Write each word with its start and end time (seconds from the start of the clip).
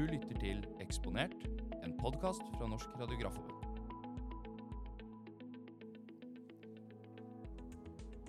Du 0.00 0.06
lytter 0.08 0.38
til 0.40 0.62
Eksponert, 0.80 1.34
en 1.84 1.92
podkast 2.00 2.40
fra 2.54 2.64
Norsk 2.70 2.94
Radiografforbund. 2.96 3.66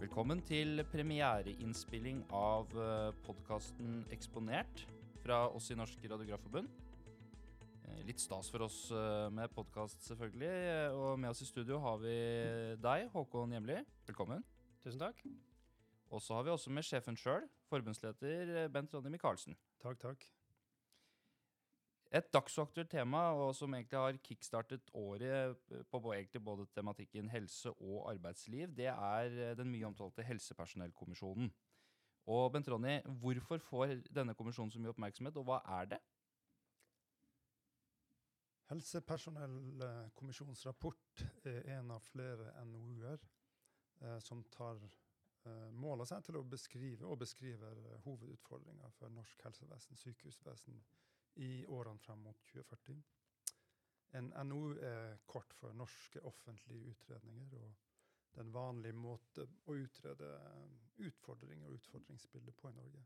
Velkommen 0.02 0.42
til 0.44 0.82
premiereinnspilling 0.92 2.26
av 2.36 2.76
podkasten 3.24 4.02
Eksponert 4.12 4.84
fra 5.22 5.46
oss 5.48 5.72
i 5.72 5.78
Norsk 5.80 6.04
Radiografforbund. 6.12 6.68
Eh, 7.86 8.04
Litt 8.10 8.20
stas 8.20 8.52
for 8.52 8.68
oss 8.68 8.82
eh, 8.92 9.30
med 9.32 9.56
podkast, 9.56 10.04
selvfølgelig. 10.10 10.92
Og 10.92 11.24
med 11.24 11.32
oss 11.32 11.46
i 11.46 11.50
studio 11.54 11.80
har 11.88 12.04
vi 12.04 12.18
deg, 12.84 13.08
Håkon 13.16 13.56
Hjemli. 13.56 13.80
Velkommen. 14.12 14.44
Tusen 14.84 15.00
takk. 15.08 15.24
Og 16.12 16.20
så 16.20 16.36
har 16.36 16.44
vi 16.44 16.52
også 16.52 16.76
med 16.76 16.84
sjefen 16.84 17.16
sjøl, 17.16 17.48
forbundsleder 17.72 18.56
eh, 18.66 18.70
Bent 18.76 18.92
Ronny 18.92 19.16
Michaelsen. 19.16 19.56
Takk, 19.80 20.04
takk. 20.04 20.32
Et 22.12 22.34
dagsaktuelt 22.34 22.90
tema, 22.92 23.30
og 23.40 23.54
som 23.56 23.72
egentlig 23.74 24.00
har 24.00 24.18
kickstartet 24.20 24.90
året 25.00 25.56
på 25.92 26.00
både 26.04 26.66
tematikken 26.76 27.30
helse 27.32 27.72
og 27.72 28.10
arbeidsliv, 28.12 28.68
det 28.76 28.90
er 28.92 29.32
eh, 29.32 29.58
den 29.58 29.72
mye 29.72 29.88
omtalte 29.88 30.26
helsepersonellkommisjonen. 30.28 31.52
Og 32.28 32.52
Bent 32.52 32.68
Ronny, 32.70 33.00
hvorfor 33.22 33.58
får 33.58 33.96
denne 34.14 34.34
kommisjonen 34.36 34.72
så 34.72 34.80
mye 34.80 34.92
oppmerksomhet, 34.92 35.38
og 35.40 35.48
hva 35.48 35.62
er 35.80 35.86
det? 35.96 36.00
Helsepersonellkommisjonens 38.72 40.66
rapport 40.66 41.24
er 41.44 41.66
en 41.78 41.92
av 41.92 42.04
flere 42.12 42.52
NOU-er 42.66 43.20
eh, 44.02 44.20
som 44.24 44.44
tar 44.54 44.84
eh, 44.84 45.72
mål 45.72 46.04
av 46.04 46.12
seg 46.12 46.24
til 46.28 46.40
å 46.40 46.44
beskrive 46.48 47.08
og 47.08 47.20
beskriver 47.24 47.82
eh, 47.82 47.98
hovedutfordringer 48.06 48.94
for 48.96 49.12
norsk 49.12 49.44
helsevesen, 49.48 50.00
sykehusvesen, 50.00 50.84
i 51.36 51.66
årene 51.66 52.00
frem 52.00 52.24
mot 52.26 52.38
2040. 52.52 53.02
En 54.20 54.34
NOU 54.48 54.76
er 54.84 55.18
kort 55.26 55.54
for 55.56 55.74
norske 55.74 56.22
offentlige 56.28 56.90
utredninger, 56.92 57.54
og 57.56 57.74
det 58.32 58.40
er 58.40 58.46
en 58.46 58.54
vanlig 58.54 58.92
måte 58.96 59.46
å 59.68 59.76
utrede 59.76 60.28
eh, 60.36 61.06
utfordringer 61.08 61.68
og 61.68 61.78
utfordringsbilder 61.80 62.56
på 62.56 62.70
i 62.70 62.76
Norge. 62.76 63.04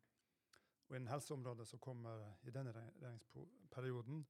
Og 0.87 0.95
Innen 0.95 1.09
helseområdet 1.09 1.67
så 1.67 1.77
kommer 1.81 2.25
i 2.45 2.53
denne 2.53 2.73
regjeringsperioden 2.75 4.25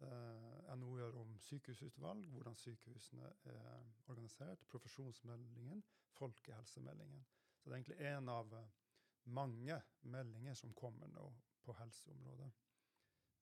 eh, 0.00 0.76
NOU-er 0.76 1.16
om 1.20 1.34
sykehusutvalg, 1.44 2.28
hvordan 2.32 2.56
sykehusene 2.56 3.32
er 3.52 3.90
organisert, 4.08 4.64
profesjonsmeldingen, 4.68 5.84
folkehelsemeldingen. 6.16 7.26
Så 7.58 7.68
det 7.68 7.74
er 7.74 7.80
egentlig 7.80 8.14
en 8.14 8.32
av 8.32 8.56
eh, 8.56 8.72
mange 9.24 9.80
meldinger 10.02 10.56
som 10.56 10.72
kommer 10.74 11.08
nå 11.12 11.28
på 11.64 11.76
helseområdet. 11.76 12.50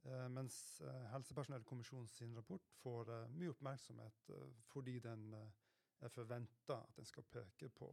Eh, 0.08 0.28
mens 0.28 0.80
eh, 0.80 1.06
Helsepersonellkommisjonen 1.12 2.08
sin 2.08 2.36
rapport 2.36 2.68
får 2.80 3.10
eh, 3.12 3.30
mye 3.36 3.52
oppmerksomhet 3.52 4.30
fordi 4.70 4.98
den 5.04 5.34
er 5.34 6.12
forventa 6.14 6.78
at 6.80 6.96
den 6.96 7.08
skal 7.08 7.26
peke 7.26 7.68
på 7.74 7.88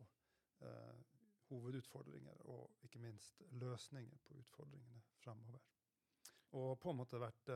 hovedutfordringer 1.49 2.43
og 2.53 2.85
ikke 2.85 2.99
minst 3.01 3.41
løsninger 3.59 4.17
på 4.23 4.37
utfordringene 4.39 5.01
fremover. 5.19 5.59
Og 6.55 6.79
på 6.79 6.91
en 6.91 6.99
måte 7.01 7.19
vært 7.19 7.51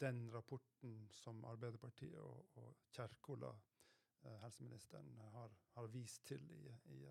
den 0.00 0.22
rapporten 0.32 0.94
som 1.12 1.44
Arbeiderpartiet 1.50 2.16
og, 2.22 2.56
og 2.62 2.86
Kjerkola, 2.94 3.50
helseministeren, 4.44 5.10
har, 5.34 5.52
har 5.74 5.90
vist 5.92 6.24
til 6.26 6.46
i, 6.50 6.62
i, 6.94 7.02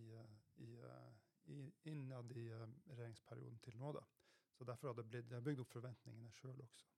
i, 0.00 0.72
i, 1.44 1.60
innad 1.92 2.32
i 2.32 2.48
regjeringsperioden 2.50 3.60
til 3.62 3.78
nå. 3.78 3.92
da. 3.92 4.04
Så 4.60 4.64
Derfor 4.68 4.90
har 4.90 4.96
det, 4.98 5.06
blitt, 5.08 5.30
jeg 5.32 5.44
bygd 5.44 5.60
opp 5.62 5.70
forventningene 5.72 6.30
sjøl 6.36 6.58
også. 6.60 6.88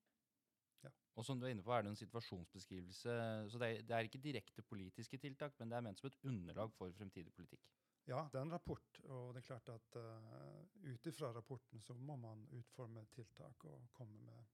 Og 1.14 1.26
som 1.28 1.38
du 1.38 1.44
er 1.46 1.52
inne 1.52 1.62
på, 1.62 1.70
er 1.70 1.84
det 1.84 1.92
en 1.92 2.00
situasjonsbeskrivelse. 2.00 3.12
Så 3.52 3.60
det 3.62 3.68
er, 3.68 3.84
det 3.86 3.94
er 3.94 4.08
ikke 4.08 4.20
direkte 4.24 4.64
politiske 4.66 5.20
tiltak, 5.22 5.54
men 5.60 5.70
det 5.70 5.76
er 5.78 5.84
ment 5.86 6.00
som 6.00 6.08
et 6.08 6.18
underlag 6.26 6.72
for 6.74 6.90
fremtidig 6.96 7.30
politikk. 7.36 7.68
Ja, 8.08 8.24
det 8.32 8.40
er 8.40 8.48
en 8.48 8.54
rapport, 8.56 8.98
og 9.04 9.30
det 9.36 9.44
er 9.44 9.46
klart 9.46 9.70
at 9.70 9.98
uh, 10.02 10.64
ut 10.88 11.06
ifra 11.06 11.30
rapporten 11.36 11.84
så 11.86 11.94
må 11.94 12.16
man 12.18 12.42
utforme 12.58 13.04
tiltak 13.14 13.68
og 13.70 13.92
komme 13.94 14.18
med, 14.26 14.50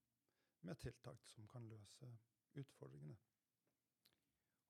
med 0.68 0.76
tiltak 0.82 1.24
som 1.32 1.48
kan 1.48 1.64
løse 1.70 2.10
utfordringene. 2.60 3.16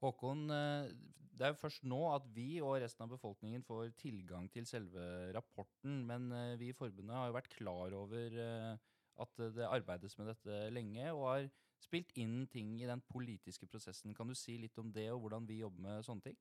Håkon, 0.03 0.45
eh, 0.55 0.91
det 1.39 1.47
er 1.47 1.55
jo 1.55 1.61
først 1.61 1.87
nå 1.87 2.01
at 2.11 2.27
vi 2.35 2.59
og 2.65 2.81
resten 2.83 3.05
av 3.05 3.13
befolkningen 3.13 3.65
får 3.67 3.93
tilgang 3.99 4.49
til 4.51 4.67
selve 4.67 5.03
rapporten, 5.35 6.03
men 6.07 6.31
eh, 6.35 6.57
vi 6.61 6.71
i 6.73 6.77
forbundet 6.77 7.15
har 7.17 7.31
jo 7.31 7.37
vært 7.39 7.51
klar 7.55 7.95
over 7.99 8.39
eh, 8.43 8.75
at 9.19 9.43
det 9.57 9.67
arbeides 9.67 10.15
med 10.19 10.31
dette 10.33 10.61
lenge, 10.75 11.11
og 11.15 11.25
har 11.31 11.49
spilt 11.83 12.11
inn 12.19 12.45
ting 12.51 12.77
i 12.83 12.91
den 12.91 13.03
politiske 13.11 13.67
prosessen. 13.71 14.15
Kan 14.15 14.31
du 14.31 14.37
si 14.39 14.57
litt 14.59 14.79
om 14.79 14.93
det, 14.95 15.09
og 15.15 15.25
hvordan 15.25 15.47
vi 15.47 15.61
jobber 15.63 15.85
med 15.87 16.07
sånne 16.07 16.31
ting? 16.31 16.39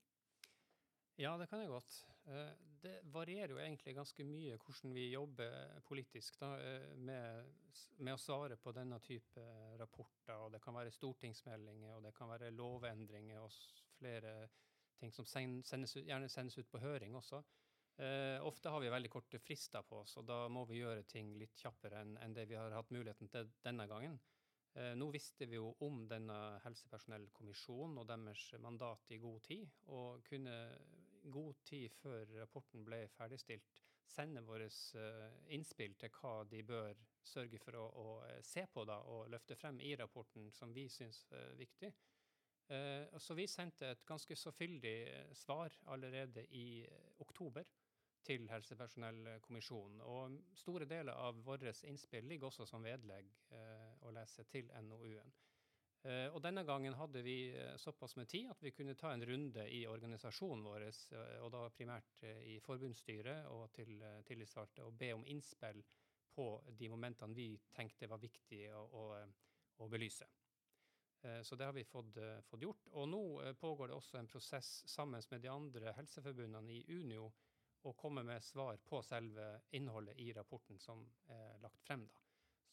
Ja, 1.18 1.34
det 1.42 1.50
kan 1.50 1.62
jeg 1.62 1.74
godt. 1.74 2.02
Eh, 2.28 2.54
Det 2.82 3.02
varierer 3.10 3.52
jo 3.52 3.58
egentlig 3.58 3.96
ganske 3.98 4.24
mye 4.24 4.58
hvordan 4.62 4.92
vi 4.94 5.08
jobber 5.10 5.80
politisk 5.88 6.36
da, 6.40 6.52
eh, 6.62 6.92
med, 6.96 7.48
med 7.98 8.14
å 8.14 8.22
svare 8.22 8.56
på 8.62 8.72
denne 8.76 9.00
type 9.02 9.44
rapporter. 9.80 10.36
og 10.36 10.52
Det 10.52 10.62
kan 10.62 10.76
være 10.76 10.92
stortingsmeldinger, 10.94 11.96
og 11.96 12.04
det 12.04 12.14
kan 12.16 12.30
være 12.30 12.52
lovendringer 12.52 13.42
og 13.42 13.52
flere 13.98 14.50
ting 15.00 15.12
som 15.14 15.26
sendes 15.26 15.96
gjerne 15.98 16.30
sendes 16.30 16.58
ut 16.58 16.70
på 16.70 16.80
høring 16.84 17.16
også. 17.16 17.42
Eh, 17.98 18.38
ofte 18.46 18.70
har 18.70 18.80
vi 18.80 18.94
veldig 18.94 19.10
korte 19.10 19.40
frister 19.40 19.82
på 19.82 20.04
oss, 20.04 20.18
og 20.18 20.28
da 20.28 20.48
må 20.48 20.68
vi 20.70 20.84
gjøre 20.84 21.08
ting 21.10 21.34
litt 21.40 21.58
kjappere 21.58 22.04
enn 22.04 22.18
enn 22.22 22.34
det 22.34 22.46
vi 22.48 22.60
har 22.60 22.72
hatt 22.72 22.92
muligheten 22.94 23.30
til 23.30 23.50
denne 23.64 23.88
gangen. 23.88 24.20
Nå 24.78 25.08
visste 25.10 25.48
vi 25.50 25.56
jo 25.56 25.72
om 25.82 26.04
denne 26.06 26.60
helsepersonellkommisjonen 26.62 27.98
og 27.98 28.06
deres 28.06 28.44
mandat 28.62 29.10
i 29.10 29.18
god 29.18 29.40
tid, 29.42 29.72
og 29.88 30.22
kunne 30.28 30.54
god 31.32 31.62
tid 31.64 31.90
før 31.90 32.26
rapporten 32.40 32.86
ble 32.86 33.06
ferdigstilt, 33.14 33.82
sende 34.08 34.44
våre 34.46 34.68
eh, 34.68 35.40
innspill 35.56 35.96
til 36.00 36.12
hva 36.20 36.44
de 36.48 36.62
bør 36.64 37.00
sørge 37.28 37.60
for 37.60 37.76
å, 37.80 37.86
å 37.88 38.06
eh, 38.28 38.40
se 38.46 38.64
på 38.72 38.86
da, 38.88 39.02
og 39.12 39.32
løfte 39.32 39.58
frem 39.60 39.82
i 39.84 39.96
rapporten 40.00 40.52
som 40.56 40.74
vi 40.76 40.88
syns 40.92 41.26
er 41.36 41.58
viktig. 41.60 41.92
Eh, 42.72 43.18
Så 43.20 43.36
vi 43.36 43.48
sendte 43.48 43.92
et 43.92 44.06
ganske 44.08 44.36
så 44.36 44.52
fyldig 44.52 44.96
svar 45.36 45.76
allerede 45.94 46.46
i 46.56 46.86
oktober 47.20 47.68
til 48.28 48.48
helsepersonellkommisjonen. 48.52 50.02
Og 50.02 50.40
store 50.56 50.88
deler 50.88 51.14
av 51.14 51.44
våre 51.46 51.72
innspill 51.88 52.28
ligger 52.28 52.48
også 52.50 52.66
som 52.68 52.84
vedlegg 52.84 53.30
å 54.04 54.12
lese 54.12 54.44
til 54.52 54.68
NOU-en. 54.84 55.32
Eh, 56.06 56.28
og 56.30 56.42
denne 56.44 56.62
gangen 56.64 56.96
hadde 56.96 57.24
vi 57.26 57.50
eh, 57.58 57.76
såpass 57.82 58.16
med 58.20 58.30
tid 58.30 58.52
at 58.52 58.62
vi 58.64 58.72
kunne 58.72 58.96
ta 58.96 59.12
en 59.14 59.26
runde 59.26 59.64
i 59.74 59.82
organisasjonen 59.90 60.64
vår, 60.64 60.86
eh, 60.88 61.38
og 61.42 61.52
da 61.56 61.64
primært 61.74 62.24
i 62.46 62.60
forbundsstyret 62.64 63.48
og 63.52 63.72
til 63.76 63.98
tillitsvalgte, 64.28 64.86
og 64.86 64.98
be 65.00 65.12
om 65.16 65.26
innspill 65.28 65.82
på 66.38 66.48
de 66.78 66.90
momentene 66.94 67.36
vi 67.36 67.50
tenkte 67.74 68.10
var 68.12 68.22
viktige 68.22 68.76
å, 68.78 68.84
å, 68.86 69.06
å 69.82 69.88
belyse. 69.90 70.28
Så 71.44 71.58
det 71.58 71.66
har 71.66 71.74
vi 71.74 71.82
fått, 71.84 72.20
fått 72.46 72.62
gjort. 72.62 72.92
Og 72.94 73.08
nå 73.10 73.22
pågår 73.58 73.90
det 73.90 73.96
også 73.98 74.20
en 74.20 74.30
prosess 74.30 74.70
sammen 74.88 75.24
med 75.32 75.42
de 75.42 75.50
andre 75.50 75.92
helseforbundene 75.98 76.76
i 76.76 76.84
Unio 76.94 77.26
å 77.90 77.96
komme 77.98 78.22
med 78.24 78.46
svar 78.46 78.78
på 78.86 79.02
selve 79.04 79.50
innholdet 79.76 80.22
i 80.22 80.30
rapporten 80.38 80.78
som 80.80 81.02
er 81.34 81.58
lagt 81.66 81.82
frem. 81.90 82.06
da. 82.06 82.27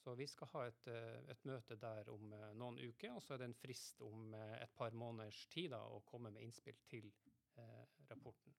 Så 0.05 0.13
vi 0.15 0.27
skal 0.29 0.51
ha 0.53 0.67
et, 0.69 0.89
eh, 0.93 1.23
et 1.33 1.47
møte 1.49 1.77
der 1.81 2.11
om 2.13 2.33
eh, 2.37 2.51
noen 2.61 2.77
uker, 2.77 3.15
og 3.17 3.23
så 3.25 3.35
er 3.35 3.41
det 3.41 3.47
en 3.49 3.57
frist 3.57 4.03
om 4.05 4.35
eh, 4.37 4.59
et 4.61 4.75
par 4.77 4.93
måneders 4.93 5.47
tid 5.49 5.71
da, 5.73 5.81
å 5.81 6.03
komme 6.05 6.33
med 6.35 6.45
innspill 6.45 6.77
til 6.91 7.09
eh, 7.57 7.85
rapporten. 8.11 8.53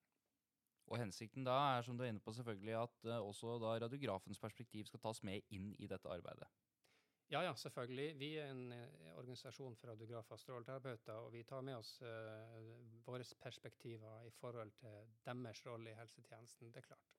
Og 0.90 0.98
hensikten 0.98 1.46
da 1.46 1.54
er, 1.76 1.86
som 1.86 1.98
du 1.98 2.02
er 2.02 2.10
inne 2.10 2.22
på, 2.22 2.34
selvfølgelig 2.34 2.74
at 2.80 3.06
eh, 3.06 3.28
også 3.30 3.60
da 3.62 3.76
radiografens 3.84 4.42
perspektiv 4.42 4.90
skal 4.90 5.04
tas 5.06 5.22
med 5.28 5.54
inn 5.54 5.70
i 5.78 5.86
dette 5.90 6.10
arbeidet. 6.10 6.50
Ja, 7.30 7.44
ja, 7.46 7.54
selvfølgelig. 7.58 8.08
Vi 8.18 8.32
er 8.42 8.50
en 8.50 8.66
eh, 8.74 9.12
organisasjon 9.14 9.78
for 9.78 9.92
radiografer 9.94 10.34
og 10.34 10.42
stråleterapeuter, 10.42 11.20
og 11.28 11.30
vi 11.34 11.44
tar 11.46 11.62
med 11.62 11.78
oss 11.78 12.00
våre 13.06 13.26
perspektiver 13.38 14.26
i 14.26 14.34
forhold 14.40 14.74
til 14.82 15.14
deres 15.30 15.62
rolle 15.66 15.94
i 15.94 15.98
helsetjenesten. 16.00 16.74
Det 16.74 16.82
er 16.82 16.90
klart. 16.90 17.14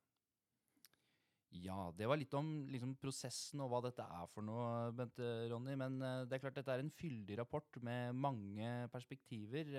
Ja, 1.55 1.93
det 1.95 2.07
var 2.09 2.19
litt 2.19 2.33
om 2.35 2.49
liksom, 2.71 2.95
prosessen 2.99 3.61
og 3.63 3.69
hva 3.71 3.79
dette 3.85 4.03
er 4.03 4.27
for 4.33 4.45
noe, 4.45 4.91
Bente 4.95 5.27
Ronny. 5.51 5.77
Men 5.79 5.99
uh, 6.03 6.25
det 6.27 6.37
er 6.37 6.43
klart 6.43 6.57
dette 6.59 6.73
er 6.73 6.83
en 6.83 6.91
fyldig 6.91 7.37
rapport 7.39 7.79
med 7.87 8.17
mange 8.17 8.71
perspektiver. 8.93 9.71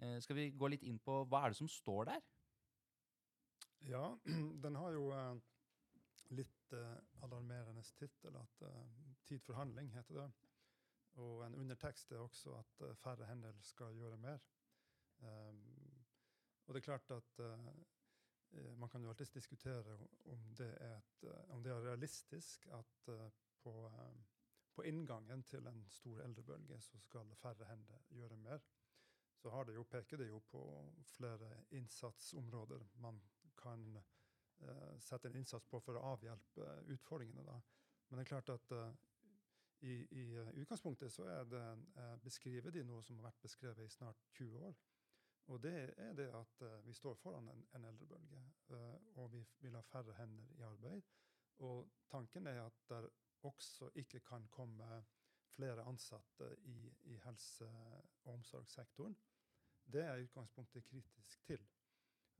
Uh, 0.00 0.16
skal 0.24 0.38
vi 0.40 0.48
gå 0.56 0.70
litt 0.72 0.86
inn 0.88 0.98
på 1.02 1.22
hva 1.28 1.44
er 1.44 1.52
det 1.52 1.60
som 1.60 1.70
står 1.70 2.10
der? 2.12 2.24
Ja, 3.90 4.08
den 4.64 4.80
har 4.80 4.96
jo 4.96 5.10
uh, 5.12 5.36
litt 6.32 6.52
alarmerende 7.22 7.84
tittel, 7.94 8.34
at 8.34 8.62
'Tid 9.26 9.38
for 9.44 9.54
handling' 9.54 9.92
heter 9.94 10.16
det. 10.18 10.30
Og 11.22 11.44
en 11.46 11.54
undertekst 11.54 12.10
er 12.12 12.24
også 12.24 12.56
at 12.58 12.82
færre 12.98 13.28
hender 13.28 13.54
skal 13.62 13.94
gjøre 13.94 14.18
mer. 14.18 14.42
Og 16.66 16.74
det 16.74 16.82
er 16.82 16.88
klart 16.88 17.14
at 17.14 17.40
Man 18.52 18.88
kan 18.88 19.02
jo 19.02 19.08
alltids 19.08 19.30
diskutere 19.30 19.98
om 20.24 20.54
det 20.54 20.70
er, 20.80 20.96
et, 20.96 21.24
eh, 21.24 21.50
om 21.50 21.62
det 21.62 21.72
er 21.72 21.84
realistisk 21.84 22.66
at 22.72 23.08
uh, 23.08 23.28
på, 23.62 23.72
uh, 23.86 24.24
på, 24.74 24.82
inngangen 24.82 25.42
til 25.42 25.66
en 25.66 25.84
stor 25.90 26.20
eldrebølge 26.22 26.80
så 26.80 26.98
skal 26.98 27.34
færre 27.34 27.64
hender 27.64 28.04
gjøre 28.10 28.36
mer. 28.36 28.62
Så 29.36 29.50
har 29.50 29.64
det 29.64 29.74
jo, 29.74 29.82
peker 29.82 30.16
det 30.16 30.28
jo 30.28 30.38
på 30.38 30.62
flere 31.04 31.64
innsatsområder 31.70 32.86
man 32.94 33.20
kan 33.58 33.98
uh, 34.62 34.98
sette 35.00 35.28
en 35.28 35.36
innsats 35.36 35.66
på 35.66 35.80
for 35.80 35.98
å 35.98 36.06
avhjelpe 36.14 36.70
utfordringene. 36.94 37.44
da. 37.44 37.60
Men 38.08 38.18
det 38.18 38.24
er 38.24 38.32
klart 38.34 38.48
at 38.48 38.72
i, 39.80 39.92
i 39.92 40.24
utgangspunktet 40.62 41.12
så 41.12 41.26
er 41.28 41.44
det, 41.44 41.64
beskriver 42.22 42.70
de 42.70 42.84
noe 42.84 43.02
som 43.04 43.18
har 43.18 43.28
vært 43.28 43.42
beskrevet 43.42 43.84
i 43.84 43.92
snart 43.92 44.22
20 44.38 44.62
år. 44.70 44.78
Og 45.46 45.62
det 45.62 45.94
er 45.96 46.12
det 46.18 46.26
at 46.34 46.62
uh, 46.62 46.86
vi 46.86 46.92
står 46.92 47.14
foran 47.14 47.48
en, 47.48 47.66
en 47.74 47.84
eldrebølge, 47.84 48.40
uh, 48.68 49.18
og 49.18 49.32
vi 49.32 49.44
vil 49.60 49.74
ha 49.74 49.80
færre 49.80 50.14
hender 50.18 50.50
i 50.58 50.64
arbeid. 50.66 51.02
Og 51.58 51.88
tanken 52.10 52.46
er 52.46 52.62
at 52.64 52.80
det 52.88 53.08
også 53.42 53.90
ikke 53.94 54.20
kan 54.20 54.48
komme 54.50 55.04
flere 55.56 55.82
ansatte 55.88 56.56
i, 56.58 56.94
i 57.02 57.18
helse- 57.24 57.68
og 58.24 58.32
omsorgssektoren. 58.32 59.16
Det 59.92 60.02
er 60.02 60.22
utgangspunktet 60.22 60.84
kritisk 60.84 61.42
til. 61.46 61.66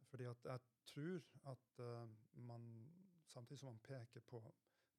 Fordi 0.03 0.25
at 0.25 0.45
jeg 0.45 0.61
tror 0.87 1.23
at 1.51 1.79
uh, 1.79 2.09
man, 2.35 2.91
samtidig 3.27 3.59
som 3.59 3.69
man 3.69 3.79
peker 3.79 4.21
på 4.21 4.55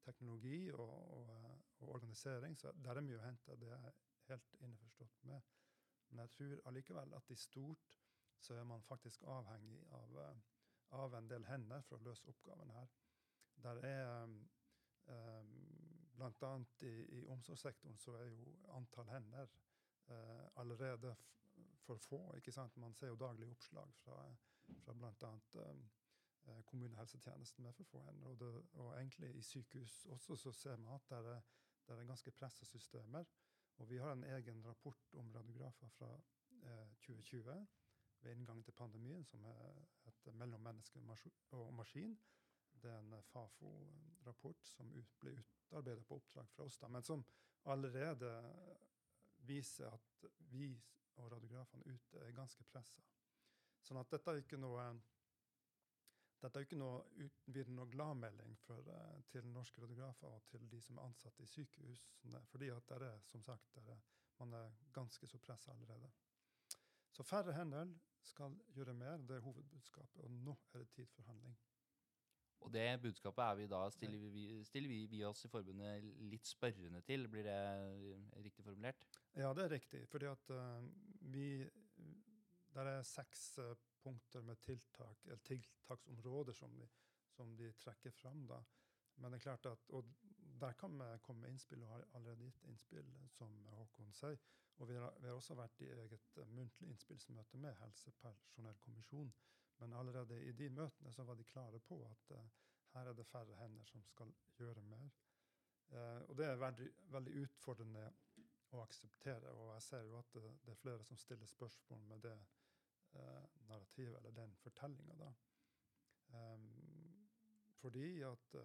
teknologi 0.05 0.71
og, 0.71 1.11
og, 1.17 1.61
og 1.79 1.89
organisering, 1.89 2.57
så 2.57 2.71
der 2.83 2.95
er 2.95 3.01
mye 3.01 3.19
å 3.19 3.25
hente. 3.25 3.59
Det 3.59 3.67
er 3.67 3.81
jeg 3.83 3.93
helt 4.31 4.59
innforstått 4.61 5.23
med. 5.23 5.41
Men 6.09 6.19
jeg 6.19 6.29
tror 6.29 6.61
allikevel 6.69 7.13
at 7.13 7.29
i 7.29 7.35
stort 7.35 7.89
så 8.39 8.53
er 8.53 8.63
man 8.63 8.81
faktisk 8.81 9.23
avhengig 9.23 9.81
av, 9.91 10.17
eh, 10.21 10.39
av 10.89 11.13
en 11.17 11.29
del 11.29 11.45
hender 11.45 11.81
for 11.81 11.97
å 11.97 12.09
løse 12.09 12.27
oppgaven 12.29 12.69
her. 12.71 12.91
Der 13.63 13.81
er 13.85 14.23
um, 14.23 14.37
Bl.a. 16.17 16.65
I, 16.81 17.19
i 17.19 17.25
omsorgssektoren 17.29 17.97
så 17.97 18.15
er 18.17 18.29
jo 18.29 18.55
antall 18.73 19.09
hender 19.09 19.49
uh, 20.09 20.45
allerede 20.61 21.15
for 21.85 21.97
få. 21.97 22.21
ikke 22.35 22.51
sant? 22.51 22.77
Man 22.77 22.93
ser 22.93 23.07
jo 23.07 23.15
daglig 23.15 23.47
oppslag 23.47 23.93
fra, 24.03 24.17
fra 24.83 24.93
bl.a. 24.93 25.31
Um, 25.53 25.89
kommunehelsetjenesten 26.65 27.63
med 27.63 27.73
for 27.73 27.83
få 27.83 28.03
hender. 28.05 28.27
Og, 28.27 28.39
det, 28.39 28.65
og, 28.73 28.93
egentlig 28.99 29.35
i 29.35 29.41
sykehus 29.41 30.05
også 30.05 30.35
så 30.35 30.51
ser 30.51 30.77
man 30.77 30.95
at 30.95 31.09
det 31.09 31.17
er, 31.17 31.41
det 31.87 31.97
er 31.97 32.09
ganske 32.09 32.31
pressa 32.31 32.65
systemer. 32.65 33.25
Og 33.77 33.89
vi 33.89 33.97
har 34.01 34.11
en 34.11 34.23
egen 34.23 34.63
rapport 34.65 35.13
om 35.13 35.31
radiografer 35.33 35.89
fra 35.97 36.09
eh, 36.63 36.93
2020 37.05 37.67
ved 38.19 38.31
inngangen 38.31 38.63
til 38.63 38.73
pandemien, 38.73 39.25
som 39.25 39.45
er 39.45 39.83
et 40.09 40.33
mellom 40.33 40.61
menneske 40.61 40.99
og 41.51 41.73
maskin. 41.73 42.17
Det 42.81 42.91
er 42.91 42.99
en 42.99 43.23
Fafo-rapport 43.23 44.67
som 44.69 44.89
ut, 44.93 45.13
ble 45.19 45.33
utarbeidet 45.37 46.05
på 46.05 46.17
oppdrag 46.17 46.49
fra 46.49 46.65
oss, 46.65 46.77
da, 46.81 46.87
men 46.87 47.03
som 47.03 47.25
allerede 47.65 48.31
viser 49.47 49.89
at 49.89 50.25
vi 50.51 50.71
og 51.17 51.31
radiografene 51.31 51.85
ute 51.85 52.21
er 52.21 52.35
ganske 52.35 52.63
pressa. 52.69 53.01
Sånn 53.81 53.99
at 54.01 54.11
dette 54.11 54.33
er 54.33 54.43
ikke 54.43 54.59
noe 54.61 54.83
dette 56.41 56.59
er 56.59 56.63
jo 56.63 56.67
ikke 56.67 56.79
noe 56.79 57.67
noe 57.73 57.89
gladmelding 57.89 58.57
uh, 58.69 59.21
til 59.31 59.47
norske 59.49 59.81
radiografer 59.81 60.27
og 60.29 60.43
til 60.51 60.67
de 60.69 60.81
som 60.81 60.97
er 60.97 61.09
ansatte 61.09 61.43
i 61.43 61.49
sykehusene, 61.49 62.43
fordi 62.51 62.69
at 62.73 62.89
der 62.89 63.07
er, 63.09 63.21
som 63.25 63.43
sagt, 63.43 63.73
der 63.75 63.93
er, 63.95 64.03
man 64.39 64.53
er 64.53 64.75
ganske 64.93 65.27
så 65.27 65.39
pressa 65.41 65.71
allerede. 65.73 66.11
Så 67.11 67.23
færre 67.23 67.53
hender 67.53 67.95
skal 68.21 68.53
gjøre 68.75 68.93
mer. 68.93 69.17
Det 69.17 69.35
er 69.35 69.45
hovedbudskapet. 69.45 70.21
Og 70.21 70.31
nå 70.31 70.53
er 70.73 70.83
det 70.83 70.89
tid 70.93 71.07
for 71.15 71.23
handling. 71.23 71.57
Og 72.65 72.73
det 72.73 72.85
budskapet 73.01 73.43
er 73.43 73.55
vi 73.55 73.67
da, 73.71 73.79
stiller 73.93 74.19
vi, 74.33 74.63
stiller 74.65 74.89
vi, 74.89 75.05
vi 75.11 75.23
oss 75.25 75.45
i 75.45 75.49
forbundet 75.51 76.05
litt 76.31 76.49
spørrende 76.49 77.01
til. 77.05 77.27
Blir 77.31 77.45
det 77.47 77.57
riktig 78.43 78.65
formulert? 78.65 79.07
Ja, 79.37 79.53
det 79.53 79.65
er 79.65 79.75
riktig. 79.77 80.03
Fordi 80.11 80.29
at 80.29 80.53
uh, 80.53 80.87
vi 81.33 81.49
Der 82.75 82.85
er 82.85 83.01
seks 83.01 83.57
uh, 83.57 83.71
punkter 84.03 84.41
med 84.41 84.61
tiltak, 84.61 85.25
eller 85.25 85.43
tiltaksområder 85.47 86.53
som 86.53 86.79
de, 86.79 86.87
som 87.29 87.55
de 87.57 87.71
trekker 87.73 88.11
fram. 88.11 88.47
da. 88.47 88.63
Men 89.17 89.31
det 89.31 89.37
er 89.39 89.47
klart 89.49 89.65
at, 89.65 89.89
og 89.89 90.05
der 90.61 90.73
kan 90.73 90.99
vi 90.99 91.17
komme 91.21 91.41
med 91.41 91.49
innspill, 91.49 91.83
og 91.83 91.89
har 91.89 92.05
allerede 92.13 92.45
gitt 92.45 92.63
innspill, 92.63 93.11
som 93.29 93.67
Håkon 93.67 94.13
sier. 94.13 94.39
Og 94.77 94.89
vi 94.89 94.95
har, 94.95 95.13
vi 95.19 95.27
har 95.27 95.35
også 95.35 95.55
vært 95.57 95.81
i 95.81 95.89
eget 95.89 96.37
muntlig 96.53 96.89
innspillsmøte 96.89 97.57
med 97.57 97.75
Helsepersonellkommisjonen. 97.79 99.33
Men 99.79 99.93
allerede 99.93 100.41
i 100.43 100.51
de 100.51 100.69
møtene 100.69 101.13
så 101.13 101.23
var 101.23 101.35
de 101.35 101.43
klare 101.43 101.79
på 101.79 101.97
at 102.05 102.31
uh, 102.31 102.45
her 102.93 103.09
er 103.09 103.13
det 103.13 103.25
færre 103.25 103.55
hender 103.55 103.85
som 103.85 104.03
skal 104.03 104.33
gjøre 104.57 104.81
mer. 104.81 105.09
Uh, 105.89 106.21
og 106.29 106.37
det 106.37 106.45
er 106.45 106.61
veldig, 106.61 106.87
veldig, 107.13 107.33
utfordrende 107.43 108.05
å 108.73 108.81
akseptere. 108.83 109.53
Og 109.53 109.73
jeg 109.73 109.85
ser 109.89 110.05
jo 110.05 110.17
at 110.19 110.33
det, 110.33 110.45
det 110.65 110.73
er 110.73 110.81
flere 110.81 111.05
som 111.05 111.17
stiller 111.17 111.49
spørsmål 111.49 112.05
med 112.09 112.25
det 112.25 112.37
narrativet 113.67 114.17
eller 114.17 114.31
den 114.31 114.55
fortellinga. 114.63 115.33
Um, 116.27 116.69
fordi 117.77 118.21
at 118.25 118.55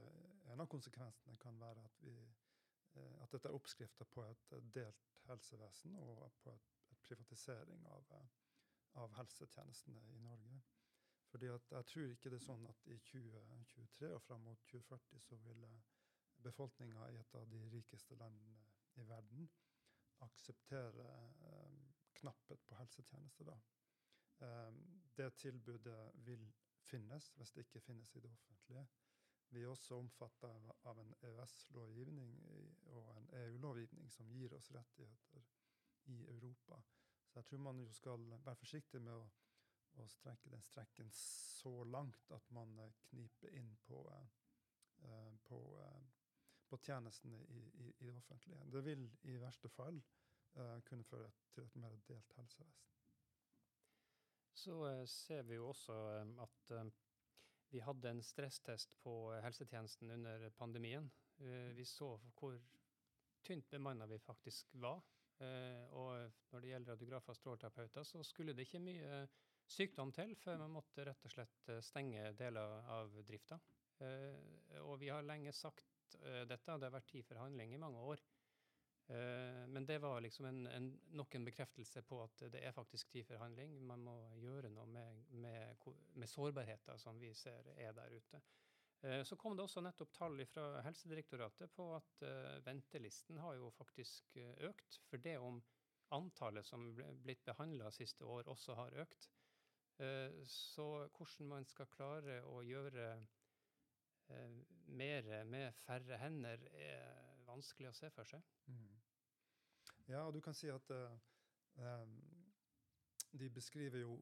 en 0.50 0.60
av 0.60 0.66
konsekvensene 0.66 1.36
kan 1.38 1.60
være 1.60 1.84
at 1.84 2.00
vi 2.02 2.16
Eh, 2.96 3.22
at 3.22 3.32
dette 3.32 3.48
er 3.48 3.56
oppskrifta 3.56 4.04
på 4.04 4.24
et 4.28 4.52
eh, 4.52 4.64
delt 4.76 5.16
helsevesen 5.28 5.96
og 6.02 6.32
på 6.42 6.52
et, 6.52 6.72
et 6.92 7.00
privatisering 7.08 7.86
av, 7.88 8.10
eh, 8.18 8.34
av, 9.00 9.14
helsetjenestene 9.16 10.02
i 10.12 10.20
Norge. 10.26 10.60
Fordi 11.32 11.48
at 11.48 11.70
Jeg 11.70 11.86
tror 11.88 12.10
ikke 12.12 12.30
det 12.30 12.36
er 12.40 12.44
sånn 12.44 12.66
at 12.68 12.88
i 12.92 12.98
2023 13.08 14.10
og 14.12 14.22
fram 14.22 14.42
mot 14.44 14.64
2040 14.68 15.22
så 15.24 15.38
vil 15.46 15.64
befolkninga 16.44 17.06
i 17.08 17.16
et 17.20 17.34
av 17.38 17.46
de 17.48 17.62
rikeste 17.72 18.18
landene 18.20 18.58
i 19.00 19.04
verden 19.08 19.48
akseptere 20.26 21.06
um, 21.46 21.78
knapphet 22.18 22.66
på 22.68 22.76
helsetjenester. 22.76 23.48
da. 23.48 23.56
Um, 24.40 25.02
det 25.16 25.34
tilbudet 25.36 26.10
vil 26.14 26.52
finnes 26.82 27.32
hvis 27.36 27.52
det 27.52 27.66
ikke 27.66 27.80
finnes 27.80 28.16
i 28.16 28.20
det 28.20 28.30
offentlige. 28.30 28.86
Vi 29.52 29.62
er 29.62 29.68
også 29.68 29.94
omfatta 29.94 30.48
av 30.88 30.98
en 31.00 31.14
EØS-lovgivning 31.22 32.30
og 32.84 33.16
en 33.16 33.28
EU-lovgivning 33.42 34.10
som 34.10 34.30
gir 34.32 34.54
oss 34.56 34.70
rettigheter 34.72 35.44
i 36.04 36.26
Europa. 36.26 36.80
Så 37.28 37.38
jeg 37.38 37.44
tror 37.44 37.58
man 37.58 37.78
jo 37.78 37.92
skal 37.92 38.24
være 38.30 38.56
forsiktig 38.56 39.00
med 39.02 39.12
å, 39.12 39.26
å 40.00 40.06
strekke 40.08 40.50
den 40.54 40.64
strekken 40.64 41.12
så 41.12 41.74
langt 41.84 42.32
at 42.32 42.48
man 42.50 42.78
eh, 42.78 42.96
kniper 43.10 43.52
inn 43.60 43.70
på, 43.84 44.00
uh, 44.08 45.36
på, 45.44 45.60
uh, 45.84 46.00
på 46.68 46.80
tjenestene 46.88 47.44
i, 47.44 47.60
i, 47.60 47.92
i, 47.98 48.06
det 48.08 48.16
offentlige. 48.16 48.70
Det 48.72 48.84
vil 48.84 49.06
i 49.22 49.36
verste 49.36 49.68
fall 49.68 50.02
kunne 50.84 51.04
føre 51.08 51.30
til 51.54 51.64
et 51.64 51.76
mer 51.80 51.94
delt 52.04 52.34
helsevesen. 52.36 52.90
Så 54.52 55.06
ser 55.08 55.42
vi 55.48 55.56
jo 55.56 55.70
også 55.70 55.96
at 56.44 56.72
vi 57.72 57.80
hadde 57.80 58.10
en 58.10 58.22
stresstest 58.22 58.98
på 59.00 59.14
helsetjenesten 59.40 60.10
under 60.12 60.50
pandemien. 60.58 61.08
Eh, 61.40 61.72
vi 61.72 61.84
så 61.88 62.10
hvor 62.36 62.58
tynt 63.42 63.70
bemanna 63.70 64.06
vi 64.06 64.18
faktisk 64.20 64.74
var. 64.82 65.00
Eh, 65.40 65.86
og 65.96 66.28
når 66.52 66.60
det 66.60 66.72
gjelder 66.72 66.92
radiografer 66.92 67.32
og 67.32 67.38
stråleterapeuter, 67.38 68.04
så 68.04 68.22
skulle 68.22 68.52
det 68.52 68.66
ikke 68.68 68.82
mye 68.84 69.22
sykdom 69.72 70.12
til 70.12 70.34
før 70.36 70.60
man 70.60 70.74
måtte 70.76 71.06
rett 71.08 71.24
og 71.24 71.32
slett 71.32 71.72
eh, 71.72 71.80
stenge 71.80 72.34
deler 72.36 72.76
av 72.98 73.16
drifta. 73.24 73.60
Og 74.82 74.96
vi 74.98 75.12
har 75.12 75.22
lenge 75.22 75.52
sagt 75.54 76.16
dette, 76.18 76.74
det 76.74 76.88
har 76.88 76.90
vært 76.90 77.06
tid 77.12 77.22
for 77.22 77.38
handling 77.38 77.70
i 77.76 77.78
mange 77.78 78.00
år. 78.02 78.18
Eh, 79.08 79.66
men 79.66 79.86
det 79.86 79.98
var 79.98 80.20
liksom 80.20 80.44
en, 80.44 80.66
en, 80.66 81.00
nok 81.10 81.34
en 81.34 81.44
bekreftelse 81.44 82.02
på 82.02 82.20
at 82.22 82.44
det 82.52 82.62
er 82.64 82.74
faktisk 82.76 83.10
tid 83.10 83.26
for 83.26 83.42
handling. 83.42 83.74
Man 83.86 84.04
må 84.06 84.16
gjøre 84.38 84.70
noe 84.70 84.86
med, 84.86 85.24
med, 85.42 85.86
med 86.14 86.30
sårbarheter 86.30 87.00
som 87.02 87.18
vi 87.20 87.32
ser 87.34 87.72
er 87.76 87.92
der 87.96 88.14
ute. 88.14 88.40
Eh, 89.02 89.22
så 89.26 89.36
kom 89.36 89.56
det 89.56 89.66
også 89.66 89.82
nettopp 89.82 90.14
tall 90.14 90.44
fra 90.46 90.84
Helsedirektoratet 90.86 91.74
på 91.74 91.88
at 91.96 92.24
uh, 92.24 92.58
ventelisten 92.66 93.40
har 93.42 93.58
jo 93.58 93.70
faktisk 93.74 94.36
økt. 94.68 95.00
For 95.10 95.22
det 95.22 95.38
om 95.42 95.60
antallet 96.14 96.66
som 96.68 96.92
er 97.00 97.18
blitt 97.24 97.44
behandla 97.44 97.90
siste 97.90 98.24
år, 98.28 98.48
også 98.52 98.76
har 98.76 98.98
økt. 99.04 99.30
Så 100.48 100.86
hvordan 101.14 101.48
man 101.48 101.66
skal 101.68 101.88
klare 101.92 102.38
å 102.48 102.58
gjøre 102.64 103.04
mer 104.98 105.28
med 105.46 105.76
færre 105.84 106.18
hender, 106.18 106.64
er 106.74 107.31
vanskelig 107.52 107.90
å 107.90 107.96
se 107.96 108.10
for 108.14 108.28
seg. 108.28 108.42
Mm. 108.66 108.96
Ja, 110.08 110.24
og 110.26 110.34
du 110.34 110.40
kan 110.44 110.56
si 110.56 110.70
at 110.72 110.90
uh, 110.90 111.14
um, 111.78 112.16
de 113.32 113.50
beskriver 113.50 114.02
jo 114.02 114.18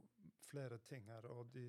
flere 0.51 0.79
ting 0.79 1.07
her. 1.09 1.27
Og 1.33 1.51
de, 1.55 1.67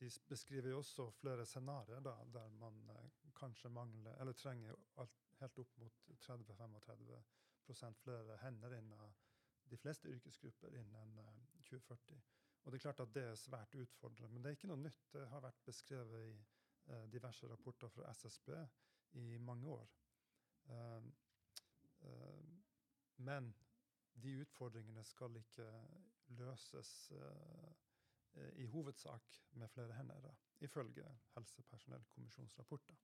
de 0.00 0.10
beskriver 0.28 0.72
jo 0.72 0.80
også 0.80 1.10
flere 1.20 1.46
scenarioer 1.46 2.00
der 2.32 2.54
man 2.58 2.80
uh, 2.90 3.30
kanskje 3.36 3.72
mangler, 3.72 4.16
eller 4.20 4.32
trenger 4.32 4.74
alt, 5.02 5.18
helt 5.40 5.58
opp 5.62 5.76
mot 5.80 6.06
30-35 6.26 7.94
flere 8.02 8.36
hender 8.42 8.74
innen 8.76 9.12
de 9.70 9.76
fleste 9.78 10.10
yrkesgrupper 10.10 10.74
innen 10.74 11.18
uh, 11.18 11.60
2040. 11.62 12.22
Og 12.64 12.72
det 12.72 12.78
er 12.78 12.82
klart 12.82 13.00
at 13.00 13.14
det 13.14 13.22
er 13.24 13.38
svært 13.38 13.74
utfordrende. 13.74 14.28
Men 14.28 14.42
det 14.42 14.50
er 14.50 14.58
ikke 14.58 14.70
noe 14.70 14.82
nytt. 14.82 15.06
Det 15.12 15.28
har 15.32 15.44
vært 15.44 15.62
beskrevet 15.64 16.26
i 16.28 16.34
eh, 16.92 17.06
diverse 17.12 17.48
rapporter 17.48 17.88
fra 17.88 18.10
SSB 18.12 18.50
i 19.22 19.38
mange 19.38 19.70
år. 19.72 19.86
Uh, 20.70 21.02
uh, 22.06 22.44
men 23.16 23.52
de 24.22 24.40
utfordringene 24.44 25.04
skal 25.04 25.36
ikke 25.36 25.68
løses 26.38 27.12
uh, 27.12 27.70
i 28.56 28.66
hovedsak 28.70 29.40
med 29.58 29.68
flere 29.68 29.96
hender, 29.98 30.34
ifølge 30.60 31.06
Helsepersonellkommisjonens 31.34 32.58
rapporter. 32.58 32.94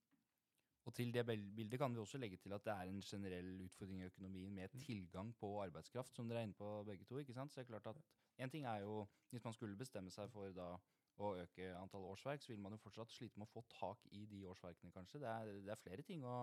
Og 0.87 0.93
til 0.95 1.11
det 1.13 1.25
bildet 1.27 1.79
kan 1.79 1.93
vi 1.93 1.99
også 1.99 2.17
legge 2.17 2.37
til 2.37 2.53
at 2.55 2.63
det 2.65 2.71
er 2.73 2.81
en 2.87 3.01
generell 3.01 3.49
utfordring 3.65 4.01
i 4.01 4.05
økonomien 4.05 4.53
med 4.55 4.69
Mm. 4.73 4.79
tilgang 4.79 5.35
på 5.35 5.63
arbeidskraft, 5.63 6.15
som 6.15 6.29
dere 6.29 6.39
er 6.39 6.43
inne 6.43 6.53
på 6.53 6.83
begge 6.83 7.05
to. 7.05 7.17
ikke 7.17 7.33
sant? 7.33 7.51
Så 7.51 7.61
det 7.61 7.65
er 7.69 7.79
klart 7.79 7.95
at 7.95 8.03
En 8.39 8.49
ting 8.49 8.65
er 8.65 8.75
jo, 8.75 9.07
hvis 9.29 9.43
man 9.43 9.53
skulle 9.53 9.77
bestemme 9.77 10.11
seg 10.11 10.31
for 10.31 10.51
da 10.51 10.77
å 11.17 11.33
øke 11.41 11.69
antall 11.79 12.05
årsverk, 12.11 12.43
så 12.43 12.53
vil 12.53 12.61
man 12.61 12.75
jo 12.75 12.81
fortsatt 12.81 13.11
slite 13.13 13.39
med 13.39 13.47
å 13.47 13.53
få 13.55 13.63
tak 13.71 14.05
i 14.13 14.25
de 14.29 14.43
årsverkene, 14.51 14.93
kanskje. 14.93 15.21
Det 15.23 15.29
er, 15.31 15.51
det 15.65 15.73
er 15.73 15.81
flere 15.81 16.05
ting 16.05 16.25
å, 16.25 16.37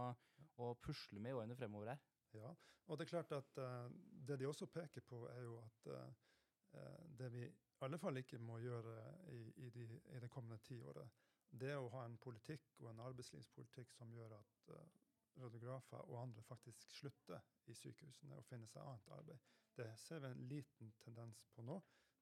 å 0.63 0.71
pusle 0.83 1.23
med 1.23 1.35
i 1.35 1.39
årene 1.39 1.59
fremover 1.59 1.93
her. 1.93 2.03
Ja, 2.35 2.51
og 2.91 2.99
det 2.99 3.07
er 3.07 3.13
klart 3.13 3.33
at 3.37 3.61
uh, 3.63 3.87
det 4.29 4.41
de 4.41 4.49
også 4.51 4.67
peker 4.67 5.05
på, 5.07 5.23
er 5.31 5.45
jo 5.47 5.61
at 5.63 5.93
uh, 5.95 6.89
det 7.19 7.31
vi 7.33 7.45
i 7.47 7.53
alle 7.87 7.99
fall 8.01 8.19
ikke 8.19 8.41
må 8.43 8.59
gjøre 8.63 8.97
i, 9.31 9.41
i, 9.67 9.71
de, 9.71 9.87
i 10.17 10.21
det 10.23 10.31
kommende 10.33 10.59
tiåret, 10.65 11.23
det 11.55 11.71
er 11.71 11.79
å 11.79 11.91
ha 11.93 12.03
en 12.09 12.17
politikk 12.19 12.81
og 12.83 12.91
en 12.91 13.03
arbeidslivspolitikk 13.05 13.93
som 13.95 14.11
gjør 14.15 14.35
at 14.41 14.71
uh, 14.75 15.03
radiografer 15.39 16.11
og 16.11 16.23
andre 16.23 16.43
faktisk 16.43 16.83
slutter 16.99 17.43
i 17.71 17.75
sykehusene 17.79 18.39
og 18.39 18.47
finner 18.47 18.71
seg 18.71 18.83
annet 18.83 19.13
arbeid. 19.17 19.53
Det 19.75 19.89
ser 19.99 20.23
vi 20.23 20.31
en 20.31 20.49
liten 20.51 20.93
tendens 21.03 21.41
på 21.55 21.63
nå. 21.67 21.81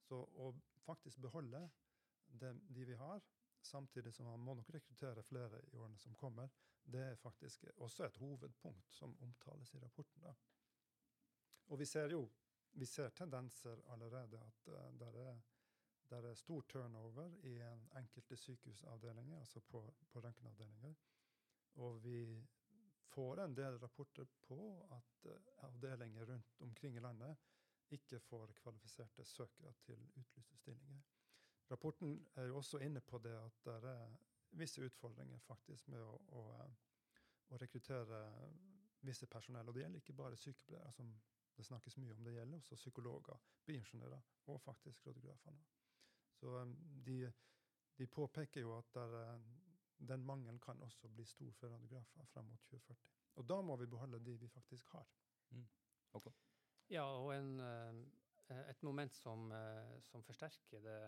Så 0.09 0.19
å 0.41 0.53
faktisk 0.85 1.21
beholde 1.23 1.61
det, 2.41 2.53
de 2.69 2.85
vi 2.85 2.95
har, 2.95 3.23
samtidig 3.63 4.15
som 4.15 4.27
man 4.27 4.41
må 4.41 4.55
nok 4.55 4.71
rekruttere 4.75 5.23
flere 5.23 5.61
i 5.63 5.77
årene 5.77 5.99
som 5.99 6.15
kommer, 6.15 6.49
det 6.85 7.01
er 7.01 7.15
faktisk 7.15 7.65
også 7.77 8.05
et 8.05 8.17
hovedpunkt 8.17 8.91
som 8.91 9.15
omtales 9.23 9.75
i 9.75 9.79
rapporten. 9.79 10.23
Da. 10.23 10.35
Og 11.71 11.79
vi 11.79 11.87
ser 11.87 12.11
jo 12.11 12.27
vi 12.73 12.87
ser 12.87 13.11
tendenser 13.11 13.81
allerede 13.93 14.41
at 14.41 14.69
uh, 14.69 14.99
der, 14.99 15.13
er, 15.13 15.41
der 16.11 16.31
er 16.31 16.35
stor 16.35 16.61
turnover 16.61 17.29
i 17.43 17.59
en 17.61 17.89
enkelte 17.99 18.37
sykehusavdelinger, 18.37 19.39
altså 19.39 19.61
på, 19.61 19.95
på 20.11 20.21
røntgenavdelinger. 20.21 20.95
Og 21.75 22.05
vi 22.05 22.47
får 23.13 23.45
en 23.45 23.57
del 23.57 23.79
rapporter 23.79 24.25
på 24.43 24.87
at 24.91 25.27
uh, 25.27 25.65
avdelinger 25.69 26.25
rundt 26.33 26.61
omkring 26.61 26.97
i 26.97 27.01
landet 27.01 27.37
ikke 27.91 28.21
får 28.21 28.53
kvalifiserte 28.53 29.25
søkere 29.25 29.73
til 29.73 30.11
utlyste 30.17 30.57
stillinger. 30.57 31.01
Rapporten 31.71 32.27
er 32.37 32.51
jo 32.51 32.57
også 32.57 32.79
inne 32.85 33.01
på 33.01 33.19
det 33.19 33.35
at 33.39 33.69
det 33.83 33.93
er 33.93 34.17
visse 34.59 34.83
utfordringer 34.85 35.39
faktisk 35.47 35.89
med 35.89 36.03
å, 36.05 36.17
å, 36.39 36.43
å 37.53 37.61
rekruttere 37.61 38.19
visse 39.07 39.27
personell. 39.27 39.69
Og 39.69 39.75
det 39.75 39.85
gjelder 39.85 40.03
ikke 40.03 40.17
bare 40.19 40.37
sykepleiere, 40.37 40.93
som 40.93 41.13
det 41.57 41.67
snakkes 41.67 41.97
mye 42.01 42.15
om, 42.15 42.25
det 42.25 42.35
gjelder 42.37 42.59
også 42.59 42.77
psykologer, 42.81 43.41
bioingeniører 43.67 44.29
og 44.53 44.61
faktisk 44.61 45.07
radiografene. 45.07 45.65
Så 46.41 46.65
de, 47.07 47.19
de, 47.99 48.07
påpeker 48.07 48.65
jo 48.65 48.77
at 48.79 48.95
der, 48.95 49.43
den 49.99 50.25
mangelen 50.25 50.61
kan 50.61 50.81
også 50.83 51.09
bli 51.09 51.25
stor 51.29 51.53
for 51.59 51.75
radiografer 51.75 52.25
frem 52.33 52.49
mot 52.51 52.65
2040. 52.71 52.97
Og 53.41 53.49
da 53.49 53.61
må 53.63 53.77
vi 53.77 53.87
beholde 53.87 54.21
de 54.25 54.37
vi 54.41 54.49
faktisk 54.49 54.89
har. 54.97 55.07
Mm. 55.51 55.69
Okay. 56.13 56.33
Ja, 56.91 57.05
og 57.05 57.31
en, 57.37 57.61
et 58.49 58.83
moment 58.83 59.15
som, 59.17 59.53
som, 60.03 60.25
forsterker 60.25 60.83
det 60.85 60.99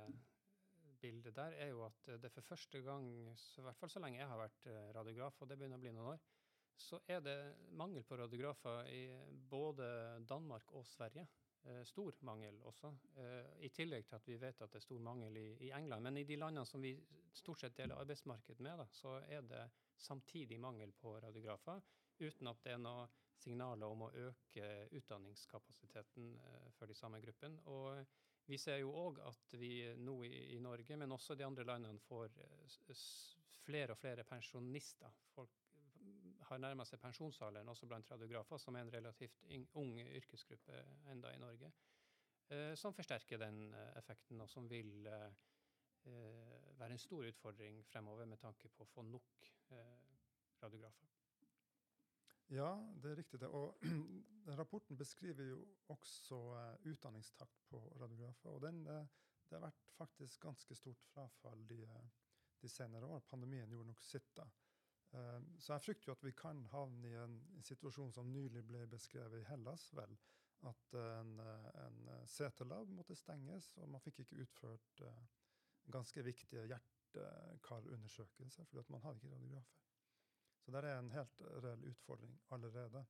bildet 1.05 1.37
der, 1.37 1.57
er 1.61 1.73
jo 1.75 1.85
at 1.85 2.09
det 2.23 2.33
for 2.33 2.47
første 2.49 2.81
gang, 2.85 3.11
i 3.29 3.65
hvert 3.67 3.77
fall 3.77 3.93
så 3.93 4.01
lenge 4.01 4.23
jeg 4.23 4.31
har 4.31 4.41
vært 4.41 4.69
radiograf, 4.97 5.43
og 5.43 5.51
det 5.51 5.59
begynner 5.61 5.81
å 5.81 5.85
bli 5.85 5.93
noen 5.93 6.15
år, 6.15 6.25
så 6.77 6.99
er 7.07 7.21
det 7.23 7.39
mangel 7.79 8.03
på 8.03 8.17
radiografer 8.19 8.89
i 8.91 9.03
både 9.51 9.87
Danmark 10.29 10.73
og 10.75 10.87
Sverige. 10.87 11.27
Stor 11.87 12.17
mangel 12.29 12.59
også. 12.69 12.91
I 13.65 13.71
tillegg 13.73 14.05
til 14.09 14.19
at 14.19 14.27
vi 14.29 14.37
vet 14.41 14.59
at 14.61 14.73
det 14.73 14.81
er 14.83 14.85
stor 14.85 15.01
mangel 15.01 15.39
i, 15.41 15.71
England. 15.73 16.05
Men 16.05 16.19
i 16.21 16.27
de 16.29 16.37
landene 16.37 16.67
som 16.69 16.83
vi 16.83 16.93
stort 17.33 17.63
sett 17.63 17.77
deler 17.79 18.01
arbeidsmarked 18.03 18.61
med, 18.67 18.83
så 18.93 19.15
er 19.33 19.47
det 19.49 19.63
samtidig 19.97 20.59
mangel 20.61 20.93
på 20.93 21.15
radiografer, 21.25 21.81
uten 22.21 22.51
at 22.51 22.61
det 22.67 22.75
er 22.75 22.83
noe 22.83 23.07
signaler 23.41 23.91
om 23.91 24.05
å 24.07 24.13
øke 24.27 24.69
utdanningskapasiteten 24.99 26.35
for 26.77 26.91
de 26.91 26.99
samme 26.99 27.23
gruppene. 27.25 28.05
Vi 28.47 28.59
ser 28.61 28.81
jo 28.83 28.93
òg 29.07 29.21
at 29.25 29.55
vi 29.59 29.73
nå 29.97 30.19
i, 30.27 30.59
Norge, 30.63 30.97
men 31.01 31.13
også 31.13 31.37
de 31.39 31.47
andre 31.47 31.65
landene, 31.65 32.01
får 32.05 32.33
flere 33.65 33.95
og 33.95 33.99
flere 33.99 34.25
pensjonister. 34.29 35.15
Folk 35.33 35.63
har 36.51 36.61
nærma 36.61 36.85
seg 36.85 37.01
pensjonsalderen 37.01 37.71
også 37.73 37.89
blant 37.89 38.11
radiografer, 38.13 38.61
som 38.61 38.77
er 38.77 38.85
en 38.85 38.93
relativt 38.93 39.47
ung 39.81 39.97
yrkesgruppe 40.03 40.83
enda 41.13 41.33
i 41.33 41.41
Norge, 41.41 41.73
eh, 42.53 42.75
som 42.77 42.95
forsterker 42.95 43.41
den 43.41 43.67
effekten, 43.97 44.41
og 44.45 44.51
som 44.51 44.69
vil 44.71 45.09
eh, 45.09 45.43
være 46.05 46.93
en 46.93 47.01
stor 47.01 47.25
utfordring 47.31 47.81
fremover 47.89 48.29
med 48.29 48.43
tanke 48.43 48.69
på 48.69 48.85
å 48.85 48.93
få 48.93 49.07
nok 49.09 49.49
eh, 49.73 50.01
radiografer. 50.61 51.24
Ja, 52.53 52.95
det 53.03 53.11
er 53.11 53.17
riktig. 53.17 53.41
det. 53.41 53.49
Og 53.49 53.79
rapporten 54.59 54.97
beskriver 54.97 55.45
jo 55.45 55.67
også 55.89 56.35
uh, 56.35 56.91
utdanningstakt 56.91 57.65
på 57.69 57.97
radiografer. 58.01 58.51
Og 58.51 58.61
den, 58.63 58.87
uh, 58.87 59.07
det 59.49 59.57
har 59.57 59.65
vært 59.65 59.89
faktisk 59.97 60.41
ganske 60.41 60.75
stort 60.75 61.03
frafall 61.13 61.65
de, 61.69 61.87
de 62.63 62.69
senere 62.69 63.07
år. 63.07 63.25
Pandemien 63.31 63.71
gjorde 63.71 63.89
nok 63.89 64.03
sitt 64.03 64.37
da. 64.37 64.45
Uh, 65.15 65.41
så 65.59 65.73
jeg 65.73 65.87
frykter 65.87 66.11
jo 66.11 66.17
at 66.19 66.25
vi 66.25 66.33
kan 66.37 66.67
havne 66.73 67.09
i 67.09 67.17
en, 67.23 67.41
situasjon 67.65 68.13
som 68.13 68.33
nylig 68.33 68.65
ble 68.67 68.87
beskrevet 68.93 69.41
i 69.41 69.49
Hellas. 69.49 69.89
vel, 69.97 70.17
At 70.69 70.95
en, 70.97 71.41
en 71.41 72.11
CT-lab 72.27 72.89
måtte 72.89 73.17
stenges, 73.17 73.77
og 73.77 73.89
man 73.89 74.01
fikk 74.01 74.19
ikke 74.25 74.43
utført 74.45 75.03
ganske 75.93 76.25
viktige 76.25 76.65
hjertekarundersøkelser 76.67 78.65
fordi 78.65 78.81
at 78.81 78.91
man 78.91 79.01
hadde 79.05 79.21
ikke 79.21 79.35
radiografer. 79.35 79.84
Så 80.65 80.73
det 80.73 80.81
er 80.85 80.99
en 80.99 81.13
helt 81.13 81.45
reell 81.65 81.85
utfordring 81.91 82.41
allerede. 82.51 83.05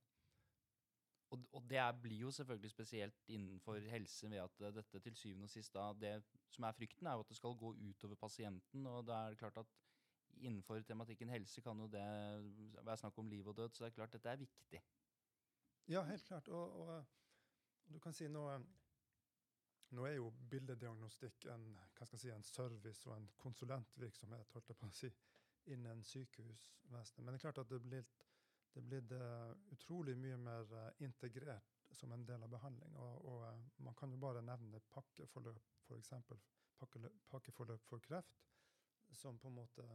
Og, 1.33 1.45
og 1.51 1.63
det 1.69 1.83
blir 2.01 2.17
jo 2.17 2.31
selvfølgelig 2.31 2.71
spesielt 2.71 3.23
innenfor 3.27 3.79
helse 3.89 4.29
ved 4.29 4.37
at 4.37 4.75
dette 4.75 4.99
til 4.99 5.15
syvende 5.15 5.47
og 5.47 5.49
sist 5.49 5.73
da, 5.73 5.93
Det 5.93 6.23
som 6.49 6.63
er 6.63 6.71
frykten, 6.71 7.07
er 7.07 7.13
jo 7.13 7.19
at 7.25 7.29
det 7.29 7.37
skal 7.37 7.57
gå 7.57 7.73
utover 7.89 8.15
pasienten. 8.15 8.87
Og 8.87 9.07
det 9.07 9.15
er 9.15 9.35
klart 9.35 9.57
at 9.57 9.65
innenfor 10.37 10.79
tematikken 10.79 11.29
helse 11.29 11.61
kan 11.61 11.79
jo 11.79 11.87
det 11.87 12.05
være 12.85 12.97
snakk 12.97 13.17
om 13.17 13.27
liv 13.27 13.47
og 13.47 13.57
død. 13.57 13.69
Så 13.73 13.83
det 13.83 13.91
er 13.91 13.95
klart 13.95 14.13
dette 14.13 14.29
er 14.29 14.35
viktig. 14.35 14.81
Ja, 15.87 16.03
helt 16.03 16.25
klart. 16.25 16.47
Og, 16.47 16.79
og, 16.79 17.05
og 17.85 17.93
du 17.93 17.99
kan 17.99 18.13
si 18.13 18.27
nå 18.27 18.49
nå 19.95 20.05
er 20.05 20.15
jo 20.17 20.31
bildediagnostikk 20.49 21.45
en, 21.53 21.65
si, 22.03 22.29
en 22.29 22.43
service 22.43 23.09
og 23.09 23.17
en 23.17 23.27
konsulentvirksomhet, 23.37 24.49
holdt 24.51 24.69
jeg 24.69 24.79
på 24.79 24.87
å 24.87 24.95
si 24.97 25.11
innen 25.65 26.03
sykehusvesenet. 26.03 27.25
Men 27.25 27.33
det 27.33 27.39
er 27.39 27.45
klart 27.47 27.61
at 27.63 27.69
det 27.69 27.81
blir, 27.83 28.07
det 28.73 28.81
er 28.81 28.89
blitt 28.89 29.13
utrolig 29.75 30.17
mye 30.19 30.37
mer 30.37 30.73
uh, 30.73 30.89
integrert 31.03 31.77
som 31.95 32.11
en 32.11 32.25
del 32.27 32.43
av 32.43 32.51
behandling. 32.51 32.95
Og, 32.99 33.29
og 33.31 33.45
uh, 33.47 33.63
man 33.87 33.95
kan 33.99 34.11
jo 34.11 34.19
bare 34.21 34.43
nevne 34.45 34.81
pakkeforløp, 34.93 35.71
f.eks. 35.87 36.13
Pakkeløp, 36.79 37.23
pakkeforløp 37.31 37.87
for 37.87 38.03
kreft, 38.03 38.43
som 39.15 39.39
på 39.39 39.47
en 39.47 39.59
måte 39.61 39.85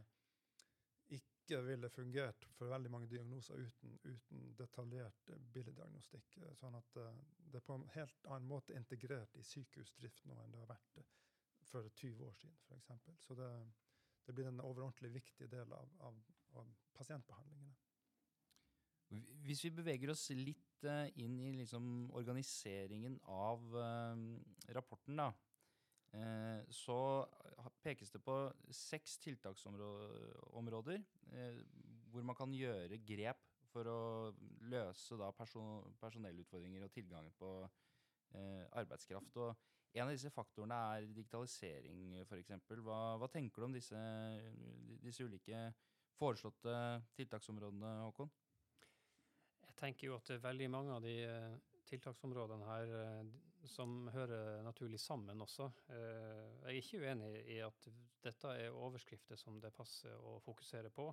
ikke 1.11 1.59
ville 1.65 1.89
fungert 1.91 2.45
for 2.55 2.71
veldig 2.71 2.89
mange 2.91 3.09
diagnoser 3.11 3.59
uten, 3.59 3.97
uten 4.07 4.53
detaljert 4.57 5.31
billeddiagnostikk. 5.53 6.37
Sånn 6.57 6.77
at 6.79 6.95
det 6.95 7.59
er 7.59 7.65
på 7.67 7.75
en 7.75 7.89
helt 7.97 8.29
annen 8.31 8.47
måte 8.47 8.77
integrert 8.77 9.35
i 9.35 9.43
sykehusdrift 9.43 10.23
nå 10.29 10.39
enn 10.41 10.55
det 10.55 10.61
har 10.63 10.71
vært 10.71 11.01
for 11.67 11.89
20 11.89 12.23
år 12.25 12.33
siden, 12.39 12.57
f.eks. 12.69 13.09
Så 13.27 13.35
det 13.35 13.49
det 14.25 14.35
blir 14.35 14.49
en 14.49 14.63
overordentlig 14.63 15.13
viktig 15.15 15.49
del 15.51 15.73
av, 15.75 15.93
av, 16.07 16.17
av, 16.59 16.73
pasientbehandlingene. 16.97 17.77
Hvis 19.43 19.65
vi 19.65 19.73
beveger 19.75 20.11
oss 20.13 20.29
litt 20.37 20.85
uh, 20.87 21.07
inn 21.19 21.39
i 21.43 21.51
liksom, 21.57 22.11
organiseringen 22.15 23.17
av 23.27 23.65
uh, 23.75 24.15
rapporten, 24.77 25.19
da, 25.19 25.31
uh, 26.15 26.61
så 26.71 26.99
pekes 27.83 28.13
det 28.13 28.21
på 28.23 28.35
seks 28.73 29.17
tiltaksområder 29.21 31.03
hvor 32.11 32.23
man 32.25 32.37
kan 32.37 32.53
gjøre 32.55 32.97
grep 33.05 33.43
for 33.71 33.87
å 33.87 34.01
løse 34.71 35.17
personellutfordringer 36.01 36.87
og 36.87 36.93
tilgangen 36.95 37.35
på 37.37 37.51
arbeidskraft. 38.33 39.37
og 39.37 39.55
en 39.91 40.05
av 40.07 40.13
disse 40.13 40.31
faktorene 40.31 40.75
er 40.95 41.07
digitalisering, 41.11 42.03
f.eks. 42.23 42.53
Hva, 42.79 42.99
hva 43.19 43.27
tenker 43.31 43.59
du 43.59 43.67
om 43.67 43.73
disse, 43.75 43.99
disse, 45.03 45.25
ulike 45.27 45.65
foreslåtte 46.15 46.75
tiltaksområdene, 47.17 47.91
Håkon? 48.05 48.31
Jeg 49.65 49.75
tenker 49.81 50.07
jo 50.07 50.15
at 50.15 50.31
veldig 50.43 50.69
mange 50.71 50.95
av 50.95 51.03
de 51.03 51.15
tiltaksområdene 51.89 52.69
her 52.69 52.93
som 53.67 54.07
hører 54.13 54.61
naturlig 54.63 54.99
sammen 55.01 55.43
også. 55.43 55.67
Jeg 55.89 56.69
er 56.69 56.77
ikke 56.77 57.01
uenig 57.03 57.33
i 57.51 57.59
at 57.65 57.89
dette 58.23 58.53
er 58.63 58.77
overskrifter 58.77 59.39
som 59.39 59.59
det 59.59 59.73
passer 59.75 60.15
å 60.15 60.37
fokusere 60.45 60.93
på. 60.93 61.09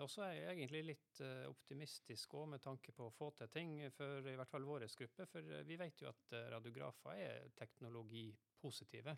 Og 0.00 0.08
så 0.10 0.24
er 0.26 0.34
jeg 0.36 0.48
egentlig 0.50 0.80
litt 0.84 1.20
optimistisk 1.48 2.34
òg 2.36 2.48
med 2.54 2.62
tanke 2.64 2.92
på 2.96 3.06
å 3.06 3.14
få 3.14 3.30
til 3.38 3.48
ting 3.52 3.76
for 3.94 4.26
i 4.28 4.34
hvert 4.36 4.50
fall 4.50 4.66
vår 4.68 4.84
gruppe. 4.98 5.26
For 5.30 5.64
vi 5.66 5.78
vet 5.80 6.02
jo 6.02 6.10
at 6.10 6.34
radiografer 6.52 7.22
er 7.24 7.48
teknologipositive. 7.56 9.16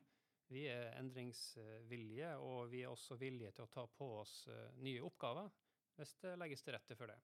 Vi 0.52 0.66
er 0.68 0.92
endringsvillige, 1.00 2.36
og 2.44 2.70
vi 2.70 2.82
er 2.84 2.92
også 2.92 3.16
villige 3.18 3.54
til 3.56 3.66
å 3.66 3.72
ta 3.72 3.86
på 3.88 4.08
oss 4.20 4.36
nye 4.84 5.02
oppgaver 5.02 5.50
hvis 5.96 6.14
det 6.22 6.38
legges 6.40 6.64
til 6.64 6.76
rette 6.76 6.96
for 6.96 7.10
det. 7.10 7.18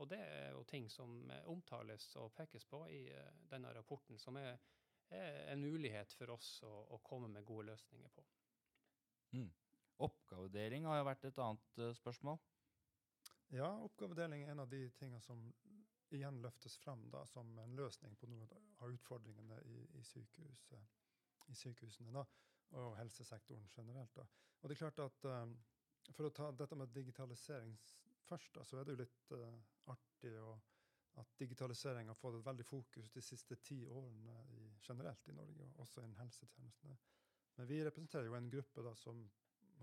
Og 0.00 0.08
det 0.08 0.18
er 0.20 0.52
jo 0.54 0.64
ting 0.68 0.88
som 0.92 1.12
omtales 1.52 2.06
og 2.20 2.32
pekes 2.36 2.64
på 2.68 2.86
i 2.88 3.02
denne 3.50 3.72
rapporten, 3.76 4.18
som 4.18 4.36
er, 4.40 4.56
er 5.12 5.42
en 5.52 5.60
mulighet 5.60 6.14
for 6.16 6.32
oss 6.36 6.54
å, 6.64 6.72
å, 6.96 7.00
komme 7.04 7.28
med 7.28 7.44
gode 7.44 7.68
løsninger 7.68 8.12
på. 8.14 8.24
Mm. 9.36 9.50
Oppgavedeling 10.06 10.86
har 10.88 11.00
jo 11.00 11.08
vært 11.10 11.26
et 11.28 11.42
annet 11.44 11.80
uh, 11.82 11.90
spørsmål. 11.98 12.38
Ja, 13.50 13.68
oppgavedeling 13.84 14.44
er 14.44 14.54
en 14.54 14.62
av 14.62 14.70
de 14.70 14.84
tingene 14.98 15.20
som 15.24 15.42
igjen 16.14 16.40
løftes 16.42 16.76
fram 16.78 17.02
da, 17.10 17.24
som 17.26 17.58
en 17.58 17.74
løsning 17.78 18.14
på 18.18 18.28
noen 18.30 18.50
av 18.82 18.92
utfordringene 18.94 19.58
i, 19.66 19.80
i, 19.98 20.02
sykehus, 20.06 20.64
i 21.50 21.56
sykehusene 21.58 22.14
da, 22.14 22.24
og 22.78 22.96
helsesektoren 22.98 23.68
generelt. 23.76 24.14
Da. 24.16 24.26
Og 24.60 24.68
det 24.68 24.76
er 24.76 24.82
klart 24.84 25.02
at 25.06 25.28
um, 25.30 25.58
For 26.16 26.26
å 26.26 26.32
ta 26.34 26.48
dette 26.50 26.74
med 26.74 26.90
digitalisering 26.90 27.76
først, 28.26 28.54
da, 28.56 28.64
så 28.66 28.80
er 28.80 28.86
det 28.86 28.94
jo 28.94 29.02
litt 29.02 29.32
uh, 29.36 29.92
artig 29.92 30.32
å, 30.42 30.56
at 31.22 31.34
digitalisering 31.38 32.08
har 32.10 32.18
fått 32.18 32.38
et 32.38 32.46
veldig 32.46 32.66
fokus 32.66 33.12
de 33.14 33.22
siste 33.22 33.58
ti 33.62 33.84
årene 33.86 34.40
i, 34.56 34.64
generelt 34.86 35.28
i 35.28 35.36
Norge, 35.36 35.68
og 35.68 35.84
også 35.84 36.02
innen 36.02 36.18
helsetjenestene. 36.18 36.96
Men 37.58 37.68
vi 37.68 37.82
representerer 37.84 38.26
jo 38.26 38.38
en 38.38 38.50
gruppe 38.50 38.82
da, 38.86 38.94
som 38.96 39.22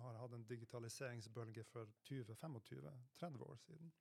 har 0.03 0.19
hatt 0.21 0.35
en 0.37 0.45
digitaliseringsbølge 0.49 1.63
for 1.63 1.89
20-25-30 2.09 3.45
år 3.47 3.57
siden. 3.63 3.91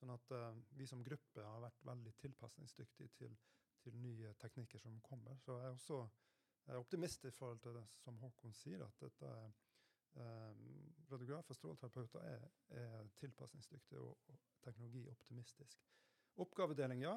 Sånn 0.00 0.12
at 0.14 0.32
uh, 0.32 0.50
vi 0.76 0.86
som 0.88 1.04
gruppe 1.04 1.44
har 1.44 1.64
vært 1.64 1.84
veldig 1.84 2.12
tilpasningsdyktige 2.22 3.14
til, 3.18 3.36
til, 3.84 3.96
nye 4.00 4.34
teknikker 4.40 4.80
som 4.80 5.00
kommer. 5.04 5.36
Så 5.44 5.58
jeg 5.60 5.68
er 5.68 5.78
også 5.78 6.02
jeg 6.66 6.76
er 6.76 6.78
optimist 6.84 7.24
i 7.24 7.32
forhold 7.34 7.60
til 7.64 7.74
det 7.74 7.86
som 7.98 8.18
Håkon 8.20 8.52
sier, 8.54 8.84
at 8.84 9.00
dette 9.00 9.26
er 9.26 9.52
Um, 10.14 10.94
radiografer 11.10 11.52
og 11.52 11.56
stråleterapeuter 11.56 12.20
er, 12.26 12.46
er 12.68 13.08
tilpasningsdyktige 13.18 14.00
og, 14.00 14.18
og 14.26 14.38
teknologioptimistiske. 14.62 15.84
Oppgavedeling, 16.36 17.02
ja. 17.02 17.14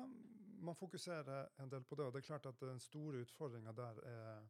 Man 0.62 0.76
fokuserer 0.76 1.48
en 1.60 1.72
del 1.72 1.84
på 1.84 1.96
det. 1.96 2.06
og 2.06 2.14
det 2.14 2.20
er 2.20 2.28
klart 2.28 2.46
at 2.46 2.62
Den 2.62 2.80
store 2.80 3.22
utfordringa 3.22 3.72
der 3.72 4.00
er, 4.04 4.48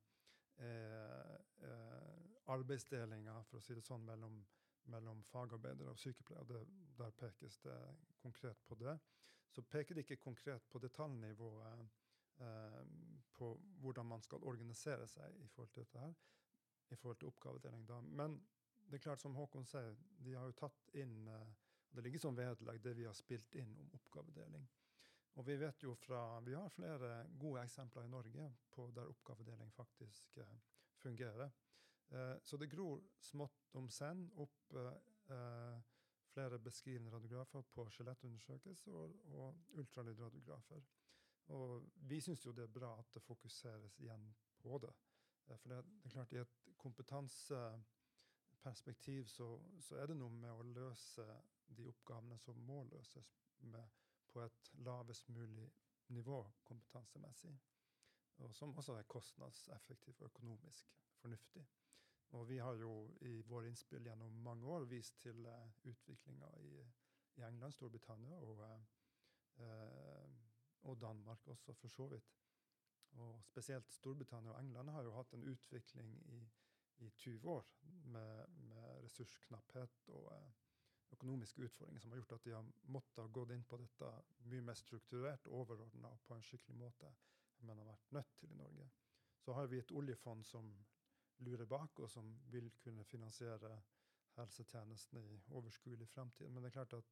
er, 0.57 1.37
er 1.57 2.22
arbeidsdelinga 2.51 3.37
for 3.49 3.59
å 3.59 3.63
si 3.63 3.75
det 3.77 3.85
sånn, 3.85 4.03
mellom, 4.07 4.41
mellom 4.91 5.23
fagarbeidere 5.31 5.93
og 5.93 5.99
sykepleiere. 5.99 6.45
Det, 6.49 6.91
der 6.99 7.15
pekes 7.17 7.59
det 7.63 7.77
konkret 8.21 8.63
på 8.67 8.75
det. 8.79 8.97
Så 9.53 9.61
peker 9.61 9.95
det 9.95 10.05
ikke 10.05 10.23
konkret 10.23 10.65
på 10.69 10.81
detaljnivået 10.81 11.83
eh, 12.41 12.79
på 13.33 13.53
hvordan 13.81 14.09
man 14.15 14.21
skal 14.25 14.43
organisere 14.49 15.07
seg 15.07 15.37
i 15.39 15.47
forhold 15.47 15.73
til 15.73 15.85
dette. 15.85 15.99
her 15.99 16.13
i 16.93 16.95
forhold 16.95 17.17
til 17.17 17.27
oppgavedeling. 17.27 17.87
Da. 17.87 18.01
Men 18.01 18.37
det 18.89 18.95
er 18.95 19.03
klart, 19.07 19.21
som 19.21 19.35
Håkon 19.35 19.65
sier, 19.65 19.95
de 20.25 20.35
har 20.37 20.49
jo 20.49 20.57
tatt 20.57 20.95
inn 20.99 21.27
eh, 21.27 21.51
Det 21.93 22.01
ligger 22.01 22.19
som 22.19 22.33
vedlegg 22.33 22.79
det 22.81 22.95
vi 22.97 23.03
har 23.05 23.13
spilt 23.13 23.53
inn 23.53 23.69
om 23.77 23.91
oppgavedeling. 23.93 24.63
Og 25.37 25.45
vi 25.45 25.55
vet 25.61 25.83
jo 25.83 25.91
fra, 25.93 26.39
vi 26.41 26.55
har 26.57 26.71
flere 26.73 27.27
gode 27.37 27.61
eksempler 27.61 28.07
i 28.07 28.09
Norge 28.09 28.47
på 28.73 28.87
der 28.95 29.11
oppgavedeling 29.11 29.69
faktisk 29.71 30.39
uh, 30.41 30.55
fungerer. 30.97 31.51
Uh, 32.13 32.37
så 32.45 32.59
det 32.61 32.71
gror 32.71 33.01
smått 33.21 33.73
om 33.79 33.89
senn 33.89 34.27
opp 34.37 34.77
flere 36.33 36.59
beskrivende 36.59 37.11
radiografer 37.13 37.61
på 37.73 37.85
skjelettundersøkelse 37.89 38.91
og, 38.91 39.15
og 39.37 39.55
ultralydradiografer. 39.79 40.81
Og 41.55 41.89
vi 41.95 42.21
syns 42.21 42.45
jo 42.45 42.51
det 42.51 42.63
er 42.63 42.77
bra 42.79 42.99
at 42.99 43.05
det 43.13 43.23
fokuseres 43.23 43.99
igjen 43.99 44.35
på 44.61 44.77
det. 44.83 44.93
For 45.43 45.69
det, 45.69 45.85
det, 45.85 46.05
er 46.05 46.09
klart, 46.09 46.33
i 46.33 46.37
et 46.37 46.47
kompetanseperspektiv 46.77 49.27
så, 49.27 49.61
så, 49.79 49.95
er 49.95 50.05
det 50.07 50.17
noe 50.17 50.29
med 50.31 50.51
å 50.51 50.63
løse 50.63 51.41
de 51.67 51.87
oppgavene 51.89 52.37
som 52.39 52.55
må 52.67 52.83
løses 52.91 53.39
med, 53.59 53.89
på 54.31 54.41
et 54.41 54.71
lavest 54.85 55.29
mulig 55.29 55.71
nivå 56.15 56.51
kompetansemessig. 56.63 57.59
Og 58.41 58.55
som 58.55 58.77
også 58.77 58.93
er 58.97 59.03
kostnadseffektivt 59.07 60.21
og 60.21 60.25
økonomisk 60.31 60.85
fornuftig. 61.21 61.65
Og 62.33 62.47
vi 62.49 62.57
har 62.57 62.73
jo 62.81 62.93
i 63.21 63.41
våre 63.45 63.69
innspill 63.69 64.07
gjennom 64.07 64.37
mange 64.45 64.65
år 64.65 64.87
vist 64.89 65.19
til 65.21 65.45
uh, 65.45 65.67
utviklinga 65.85 66.49
i, 66.65 66.71
i, 67.37 67.43
England, 67.45 67.75
Storbritannia 67.75 68.39
og, 68.41 68.63
uh, 69.59 70.31
og 70.89 71.01
Danmark 71.01 71.47
også, 71.47 71.73
for 71.73 71.87
så 71.87 72.07
vidt. 72.07 72.33
Og 73.21 73.43
spesielt 73.45 73.93
Storbritannia 73.93 74.51
og 74.51 74.59
England 74.63 74.89
har 74.89 75.05
jo 75.05 75.13
hatt 75.13 75.33
en 75.33 75.45
utvikling 75.51 76.15
i, 76.33 76.41
i 77.05 77.09
20 77.09 77.49
år 77.49 77.69
med, 77.85 78.47
med 78.47 79.03
ressursknapphet 79.05 80.09
og 80.17 80.31
uh, 80.31 80.49
økonomiske 81.13 81.61
utfordringer 81.61 82.01
som 82.01 82.11
har 82.11 82.17
gjort 82.23 82.35
at 82.39 82.45
de 82.45 82.55
har 82.55 82.73
måttet 82.95 83.33
gå 83.33 83.45
inn 83.53 83.63
på 83.69 83.77
dette 83.77 84.09
mye 84.49 84.65
mer 84.65 84.77
strukturert, 84.79 85.47
overordna 85.47 86.09
og 86.09 86.25
på 86.25 86.33
en 86.33 86.45
skikkelig 86.49 86.79
måte 86.81 87.13
enn 87.59 87.69
man 87.69 87.77
har 87.83 87.91
vært 87.91 88.11
nødt 88.17 88.35
til 88.39 88.51
i 88.51 88.57
Norge. 88.57 88.89
Så 89.37 89.53
har 89.53 89.69
vi 89.69 89.79
et 89.79 89.91
oljefond 89.91 90.45
som 90.45 90.73
lurer 91.43 91.65
bak, 91.69 91.99
og 91.99 92.09
som 92.09 92.29
vil 92.51 92.71
kunne 92.83 93.03
finansiere 93.03 93.75
helsetjenestene 94.37 95.21
i 95.29 95.41
overskuelig 95.53 96.07
fremtid. 96.09 96.49
Men 96.49 96.63
det 96.63 96.71
er 96.71 96.79
klart 96.79 96.95
at 96.99 97.11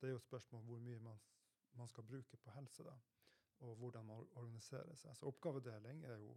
det 0.00 0.08
er 0.08 0.16
jo 0.16 0.20
et 0.20 0.28
spørsmål 0.28 0.66
hvor 0.66 0.82
mye 0.84 1.00
man, 1.00 1.22
man 1.80 1.88
skal 1.88 2.04
bruke 2.06 2.36
på 2.36 2.50
helse. 2.56 2.84
da 2.84 2.96
og 3.60 3.74
hvordan 3.74 4.04
man 4.06 4.26
organiserer 4.34 4.94
seg. 4.94 5.16
Så 5.16 5.26
oppgavedeling 5.26 6.04
er 6.06 6.18
jo 6.22 6.34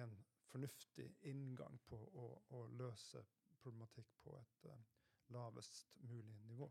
en 0.00 0.14
fornuftig 0.46 1.08
inngang 1.28 1.78
på 1.88 1.98
å, 1.98 2.28
å 2.56 2.62
løse 2.78 3.22
problematikk 3.60 4.14
på 4.22 4.36
et 4.38 4.68
uh, 4.70 4.76
lavest 5.34 5.96
mulig 6.08 6.36
nivå. 6.48 6.70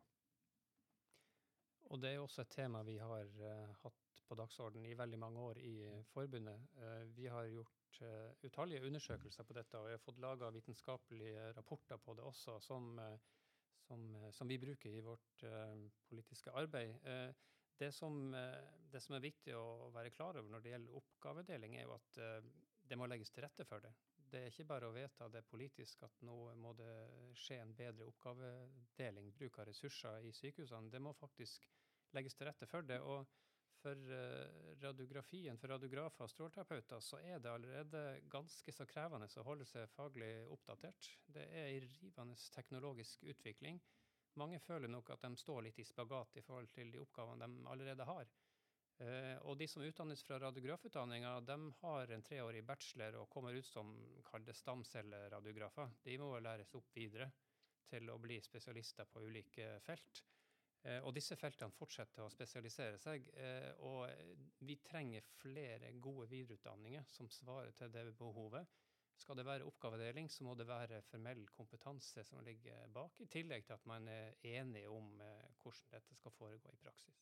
Og 1.93 2.01
det 2.01 2.13
er 2.13 2.21
også 2.21 2.41
et 2.43 2.53
tema 2.55 2.81
vi 2.87 2.97
har 2.97 3.31
uh, 3.41 3.75
hatt 3.83 4.21
på 4.25 4.37
dagsorden 4.39 4.85
i 4.89 4.95
veldig 4.97 5.19
mange 5.21 5.41
år 5.51 5.61
i 5.61 5.75
uh, 5.85 6.03
forbundet. 6.09 6.67
vi 7.15 7.27
har 7.29 7.45
gjort 7.45 7.99
utallige 8.43 8.83
undersøkelser 8.83 9.43
på 9.47 9.53
dette, 9.55 9.77
og 9.79 9.87
vi 9.87 9.93
har 9.95 10.01
fått 10.03 10.19
laga 10.19 10.49
vitenskapelige 10.51 11.53
rapporter 11.55 11.97
på 11.97 12.13
det 12.13 12.25
også, 12.27 12.57
som, 12.59 12.99
som, 13.79 14.01
som 14.35 14.47
vi 14.51 14.57
bruker 14.59 14.91
i 14.91 14.99
vårt 15.05 15.45
politiske 16.09 16.51
arbeid. 16.51 16.97
Det 17.77 17.91
som, 17.91 18.33
eh, 18.33 18.63
det 18.91 19.01
som, 19.03 19.15
er 19.15 19.23
viktig 19.25 19.55
å 19.55 19.91
være 19.95 20.13
klar 20.15 20.37
over 20.39 20.51
når 20.51 20.63
det 20.63 20.71
gjelder 20.71 20.99
oppgavedeling, 20.99 21.75
er 21.75 21.83
jo 21.83 21.95
at 21.97 22.19
eh, 22.23 22.45
det 22.87 22.97
må 22.97 23.07
legges 23.09 23.33
til 23.35 23.43
rette 23.43 23.65
for 23.67 23.83
det. 23.83 23.91
Det 24.31 24.41
er 24.41 24.51
ikke 24.51 24.67
bare 24.67 24.89
å 24.89 24.95
vedta 24.95 25.27
det 25.31 25.45
politisk 25.47 26.03
at 26.07 26.21
nå 26.25 26.35
må 26.59 26.73
det 26.77 26.91
skje 27.37 27.59
en 27.61 27.73
bedre 27.77 28.07
oppgavedeling, 28.09 29.31
bruk 29.37 29.59
av 29.61 29.69
ressurser 29.69 30.25
i 30.25 30.33
sykehusene. 30.35 30.91
Det 30.91 31.01
må 31.01 31.13
faktisk 31.15 31.67
legges 32.15 32.35
til 32.35 32.49
rette 32.49 32.67
for 32.69 32.87
det. 32.87 32.99
Og 33.01 33.25
for 33.85 34.15
eh, 34.17 34.71
radiografien, 34.81 35.59
for 35.61 35.69
radiografer 35.75 36.25
og 36.25 36.31
stråleterapeuter, 36.31 37.03
så 37.03 37.19
er 37.21 37.41
det 37.43 37.51
allerede 37.51 38.03
ganske 38.33 38.73
så 38.73 38.87
krevende 38.89 39.29
å 39.29 39.45
holde 39.45 39.67
seg 39.69 39.91
faglig 39.93 40.31
oppdatert. 40.55 41.11
Det 41.27 41.45
er 41.45 41.69
en 41.69 41.85
rivende 41.99 42.39
teknologisk 42.55 43.27
utvikling. 43.29 43.79
Mange 44.41 44.59
føler 44.59 44.91
nok 44.91 45.13
at 45.13 45.21
de 45.23 45.37
står 45.39 45.67
litt 45.67 45.79
i 45.79 45.87
spagat 45.87 46.39
i 46.39 46.43
forhold 46.43 46.71
til 46.73 46.89
de 46.91 46.99
oppgavene 46.99 47.45
de 47.45 47.67
allerede 47.71 48.07
har. 48.09 48.31
Uh, 48.95 49.35
og 49.49 49.57
de 49.59 49.67
som 49.67 49.83
utdannes 49.83 50.21
fra 50.23 50.37
radiografutdanninga, 50.39 51.33
de 51.43 51.57
har 51.81 52.13
en 52.15 52.23
treårig 52.23 52.61
bachelor 52.63 53.17
og 53.19 53.29
kommer 53.31 53.57
ut 53.57 53.67
som 53.67 53.91
kall 54.29 54.47
stamcelleradiografer. 54.55 55.97
De 56.05 56.15
må 56.21 56.31
læres 56.39 56.71
opp 56.79 56.95
videre 56.95 57.27
til 57.89 58.07
å 58.09 58.15
bli 58.23 58.39
spesialister 58.41 59.09
på 59.11 59.25
ulike 59.27 59.75
felt. 59.83 60.23
Uh, 60.85 61.01
og 61.01 61.11
disse 61.17 61.35
feltene 61.35 61.75
fortsetter 61.75 62.23
å 62.23 62.31
spesialisere 62.31 63.01
seg. 63.01 63.27
Uh, 63.35 63.71
og 63.89 64.63
vi 64.63 64.79
trenger 64.85 65.27
flere 65.41 65.91
gode 65.99 66.29
videreutdanninger 66.31 67.07
som 67.11 67.29
svarer 67.31 67.75
til 67.75 67.91
det 67.91 68.07
behovet. 68.15 68.71
Skal 69.15 69.37
det 69.39 69.45
være 69.47 69.67
oppgavedeling, 69.67 70.27
så 70.31 70.43
må 70.43 70.55
det 70.59 70.67
være 70.67 71.01
formell 71.07 71.45
kompetanse 71.55 72.23
som 72.27 72.41
ligger 72.43 72.87
bak, 72.95 73.19
i 73.23 73.29
tillegg 73.31 73.63
til 73.65 73.77
at 73.77 73.87
man 73.87 74.07
er 74.11 74.35
enig 74.59 74.83
om 74.91 75.21
eh, 75.23 75.45
hvordan 75.61 75.93
dette 75.93 76.17
skal 76.19 76.35
foregå 76.35 76.73
i 76.73 76.81
praksis. 76.83 77.21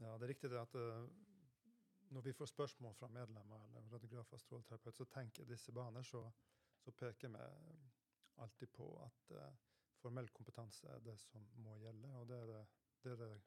Ja, 0.00 0.14
det 0.16 0.24
er 0.24 0.32
riktig 0.32 0.50
det 0.50 0.60
at 0.60 0.74
uh, 0.80 1.08
når 2.10 2.24
vi 2.24 2.32
får 2.32 2.48
spørsmål 2.50 2.94
fra 2.96 3.08
medlemmer 3.12 3.64
eller 3.66 3.88
radiografer 3.92 4.38
og 4.38 4.40
stråleterapeut, 4.40 4.96
så 4.96 5.04
tenker 5.04 5.48
disse 5.48 5.72
baner, 5.72 6.02
så, 6.02 6.22
så 6.80 6.92
peker 6.96 7.28
vi 7.28 7.42
alltid 8.40 8.72
på 8.72 8.88
at 9.04 9.34
uh, 9.36 9.50
formell 10.00 10.28
kompetanse 10.32 10.88
er 10.88 11.04
det 11.04 11.18
som 11.20 11.44
må 11.60 11.76
gjelde. 11.82 12.14
Og 12.16 12.28
det 12.28 12.38
er 12.38 12.46
det, 12.48 12.64
det, 13.04 13.12
er 13.12 13.20
det 13.20 13.42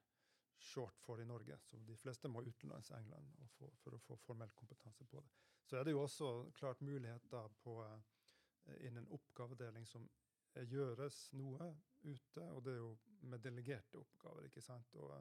short 0.57 1.01
for 1.01 1.21
i 1.21 1.25
Norge. 1.25 1.57
Så 1.65 1.81
de 1.87 1.97
fleste 1.97 2.29
må 2.29 2.45
utenlands 2.45 2.91
England 2.91 3.33
for, 3.57 3.73
for, 3.81 3.97
å 3.97 4.03
få 4.05 4.19
formell 4.27 4.53
kompetanse 4.53 5.09
på 5.09 5.21
det. 5.25 5.33
Så 5.65 5.79
er 5.79 5.87
det 5.87 5.95
jo 5.95 6.03
også 6.03 6.33
klart 6.53 6.85
muligheter 6.85 7.49
på, 7.63 7.79
uh, 7.81 8.77
innen 8.85 9.09
oppgavedeling 9.09 9.89
som 9.89 10.05
gjøres 10.53 11.31
noe 11.33 11.73
ute, 12.03 12.43
og 12.51 12.61
det 12.63 12.75
er 12.75 12.83
jo 12.83 12.91
med 13.25 13.41
delegerte 13.41 13.97
oppgaver. 13.97 14.45
ikke 14.45 14.61
sant? 14.61 14.95
Og, 15.01 15.15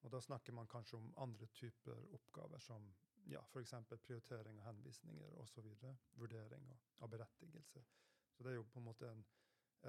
og 0.00 0.12
da 0.12 0.20
snakker 0.20 0.52
man 0.56 0.68
kanskje 0.68 0.96
om 0.96 1.12
andre 1.20 1.46
typer 1.46 1.98
oppgaver, 2.16 2.58
som 2.58 2.86
ja, 3.28 3.42
f.eks. 3.52 3.74
prioritering 4.06 4.60
av 4.60 4.70
henvisninger 4.70 5.38
osv. 5.42 5.66
Vurdering 6.12 6.70
av 6.98 7.08
berettigelse. 7.08 7.84
Så 8.32 8.44
det 8.44 8.52
er 8.52 8.60
jo 8.60 8.68
på 8.72 8.80
en 8.80 8.88
måte 8.88 9.10
en, 9.10 9.24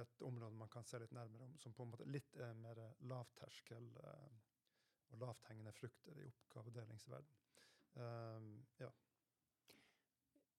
et 0.01 0.21
område 0.27 0.55
man 0.55 0.71
kan 0.71 0.83
se 0.87 0.99
litt 0.99 1.15
nærmere 1.15 1.47
om, 1.47 1.57
som 1.59 1.73
på 1.73 1.85
en 1.85 1.93
måte 1.93 2.09
litt 2.09 2.35
er 2.43 2.57
mer 2.59 2.81
lavterskel 3.07 3.87
eh, 4.03 4.41
og 5.11 5.23
lavthengende 5.23 5.71
frukter 5.75 6.19
i 6.19 6.27
oppgavedelingsverden. 6.27 7.39
Um, 7.93 8.51
ja. 8.79 8.91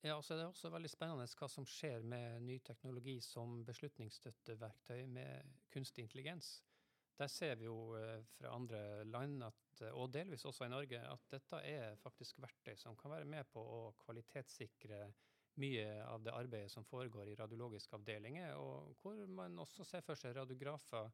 Ja, 0.02 0.22
så 0.22 0.34
Det 0.34 0.42
er 0.42 0.46
også 0.50 0.70
veldig 0.72 0.90
spennende 0.90 1.28
hva 1.38 1.48
som 1.48 1.66
skjer 1.68 2.02
med 2.02 2.42
ny 2.42 2.58
teknologi 2.66 3.20
som 3.22 3.60
beslutningsstøtteverktøy 3.64 5.06
med 5.06 5.52
kunstig 5.70 6.08
intelligens. 6.08 6.56
Der 7.18 7.28
ser 7.28 7.58
vi 7.60 7.66
jo 7.68 7.94
eh, 7.98 8.22
fra 8.38 8.54
andre 8.56 9.04
land, 9.04 9.42
at, 9.44 9.82
eh, 9.82 9.92
og 9.92 10.12
delvis 10.14 10.44
også 10.48 10.66
i 10.66 10.72
Norge, 10.72 11.00
at 11.00 11.26
dette 11.30 11.60
er 11.68 11.98
faktisk 12.00 12.40
verktøy 12.42 12.74
som 12.80 12.96
kan 12.98 13.12
være 13.12 13.28
med 13.28 13.48
på 13.52 13.62
å 13.62 13.82
kvalitetssikre 14.04 15.04
mye 15.60 15.88
av 16.08 16.22
det 16.24 16.32
arbeidet 16.32 16.72
som 16.72 16.86
foregår 16.88 17.28
i 17.28 17.36
radiologiske 17.36 17.98
avdelinger, 17.98 18.56
og 18.56 18.96
hvor 19.02 19.20
man 19.28 19.58
også 19.60 19.84
ser 19.84 20.04
for 20.06 20.16
seg 20.16 20.36
radiografer 20.38 21.10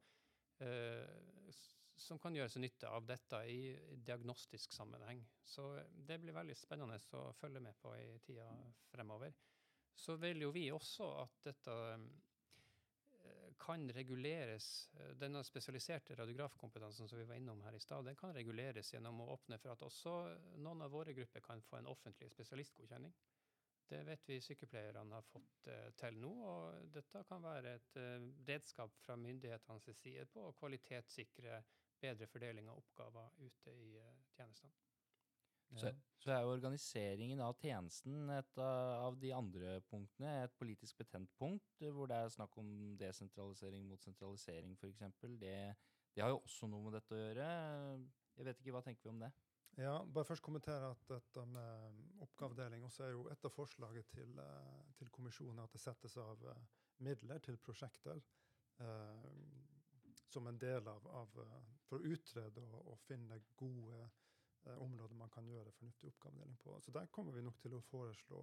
eh, 0.62 1.50
som 1.98 2.20
kan 2.22 2.36
gjøre 2.36 2.52
seg 2.52 2.62
nytte 2.62 2.90
av 2.94 3.06
dette 3.06 3.40
i 3.50 3.74
diagnostisk 4.06 4.72
sammenheng. 4.76 5.24
Så 5.42 5.72
det 5.90 6.20
blir 6.22 6.36
veldig 6.36 6.54
spennende 6.56 7.00
å 7.18 7.32
følge 7.40 7.62
med 7.64 7.78
på 7.82 7.94
i 7.98 8.18
tida 8.22 8.46
fremover. 8.92 9.34
Så 9.98 10.14
vil 10.22 10.44
jo 10.44 10.52
vi 10.54 10.68
også 10.70 11.08
at 11.24 11.40
dette 11.50 11.74
eh, 11.96 12.06
kan 13.60 13.88
reguleres. 13.94 14.88
Denne 15.20 15.42
spesialiserte 15.46 16.16
radiografkompetansen 16.18 17.08
som 17.08 17.18
vi 17.18 17.26
var 17.28 17.38
innom 17.40 17.62
her 17.66 17.76
i 17.76 17.82
stad, 17.82 18.06
den 18.06 18.16
kan 18.18 18.34
reguleres 18.36 18.92
gjennom 18.94 19.22
å 19.24 19.30
åpne 19.34 19.58
for 19.58 19.74
at 19.74 19.84
også 19.86 20.14
noen 20.62 20.84
av 20.86 20.94
våre 20.94 21.14
grupper 21.16 21.44
kan 21.44 21.62
få 21.66 21.80
en 21.80 21.90
offentlig 21.90 22.30
spesialistgodkjenning. 22.32 23.14
Det 23.88 24.02
vet 24.04 24.26
vi 24.28 24.40
sykepleierne 24.44 25.16
har 25.16 25.24
fått 25.30 25.70
uh, 25.72 25.88
til 25.96 26.18
nå. 26.20 26.32
og 26.50 26.90
Dette 26.92 27.24
kan 27.28 27.44
være 27.44 27.78
et 27.78 28.00
redskap 28.50 28.98
fra 29.04 29.16
myndighetenes 29.16 29.88
side 29.96 30.26
på 30.32 30.44
å 30.44 30.56
kvalitetssikre 30.60 31.62
bedre 32.00 32.28
fordeling 32.30 32.68
av 32.68 32.82
oppgaver 32.82 33.32
ute 33.40 33.74
i 33.74 33.96
tjenestene. 34.36 34.87
Så, 35.76 35.90
så, 36.18 36.30
er 36.32 36.42
jo 36.42 36.54
organiseringen 36.54 37.40
av 37.44 37.58
tjenesten 37.60 38.30
et 38.32 38.60
av 38.62 39.18
de 39.20 39.32
andre 39.36 39.78
punktene, 39.90 40.32
et 40.44 40.54
politisk 40.58 40.98
betent 41.02 41.30
punkt, 41.38 41.82
hvor 41.92 42.08
det 42.10 42.16
er 42.16 42.32
snakk 42.32 42.56
om 42.60 42.70
desentralisering 43.00 43.84
mot 43.88 44.02
sentralisering 44.02 44.72
f.eks. 44.78 45.04
Det, 45.42 45.52
det 46.14 46.24
har 46.24 46.32
jo 46.32 46.40
også 46.40 46.70
noe 46.72 46.86
med 46.86 46.96
dette 46.96 47.14
å 47.14 47.20
gjøre. 47.20 47.50
Jeg 48.38 48.48
vet 48.48 48.62
ikke, 48.62 48.74
Hva 48.78 48.84
tenker 48.86 49.08
vi 49.08 49.12
om 49.12 49.22
det? 49.26 49.30
Ja, 49.78 49.94
bare 50.02 50.26
først 50.26 50.42
kommentere 50.42 50.90
at 50.90 51.04
dette 51.10 51.44
med 51.46 52.00
oppgavedeling 52.24 52.82
også 52.88 53.04
er 53.06 53.12
jo 53.14 53.28
et 53.30 53.44
av 53.46 53.54
forslaget 53.54 54.08
til, 54.10 54.40
til 54.98 55.10
kommisjonen 55.14 55.62
at 55.62 55.74
det 55.76 55.82
settes 55.84 56.16
av 56.18 56.42
midler 57.04 57.38
til 57.44 57.60
prosjekter. 57.62 58.22
eh, 58.80 59.28
som 60.28 60.46
en 60.46 60.58
del 60.58 60.88
av, 60.88 61.06
av 61.06 61.38
eh, 61.42 61.68
For 61.88 62.00
å 62.00 62.14
utrede 62.14 62.64
og, 62.68 62.92
og 62.92 62.98
finne 63.06 63.40
gode 63.56 64.02
eh, 64.02 64.27
områder 64.76 65.14
man 65.14 65.30
kan 65.30 65.46
gjøre 65.46 65.72
fornuftig 65.72 66.08
oppgavedeling 66.10 66.58
på. 66.62 66.80
Så 66.80 66.90
der 66.90 67.06
kommer 67.06 67.32
vi 67.32 67.42
nok 67.42 67.58
til 67.62 67.74
å 67.76 67.80
foreslå, 67.90 68.42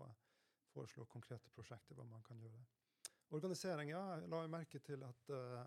foreslå 0.74 1.06
konkrete 1.12 1.52
prosjekter 1.54 1.98
hva 1.98 2.06
man 2.10 2.24
kan 2.26 2.40
gjøre. 2.42 2.66
Organisering, 3.36 3.90
ja. 3.90 4.04
Jeg 4.20 4.30
la 4.32 4.44
merke 4.48 4.80
til 4.86 5.04
at 5.04 5.32
uh, 5.34 5.66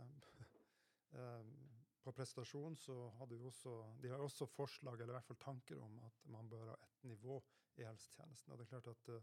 på 2.05 2.15
prestasjon 2.15 2.79
så 2.79 2.97
hadde 3.19 3.37
vi 3.37 3.49
også 3.49 3.75
De 4.03 4.13
har 4.13 4.23
også 4.23 4.47
forslag, 4.47 5.01
eller 5.01 5.13
i 5.13 5.19
hvert 5.19 5.31
fall 5.31 5.43
tanker 5.43 5.83
om 5.83 5.99
at 6.07 6.25
man 6.33 6.49
bør 6.49 6.73
ha 6.73 6.79
ett 6.83 7.05
nivå 7.11 7.41
i 7.77 7.85
helsetjenesten. 7.87 8.53
Og 8.53 8.59
det 8.59 8.67
er 8.67 8.73
klart 8.77 8.91
at 8.95 9.13
uh, 9.15 9.21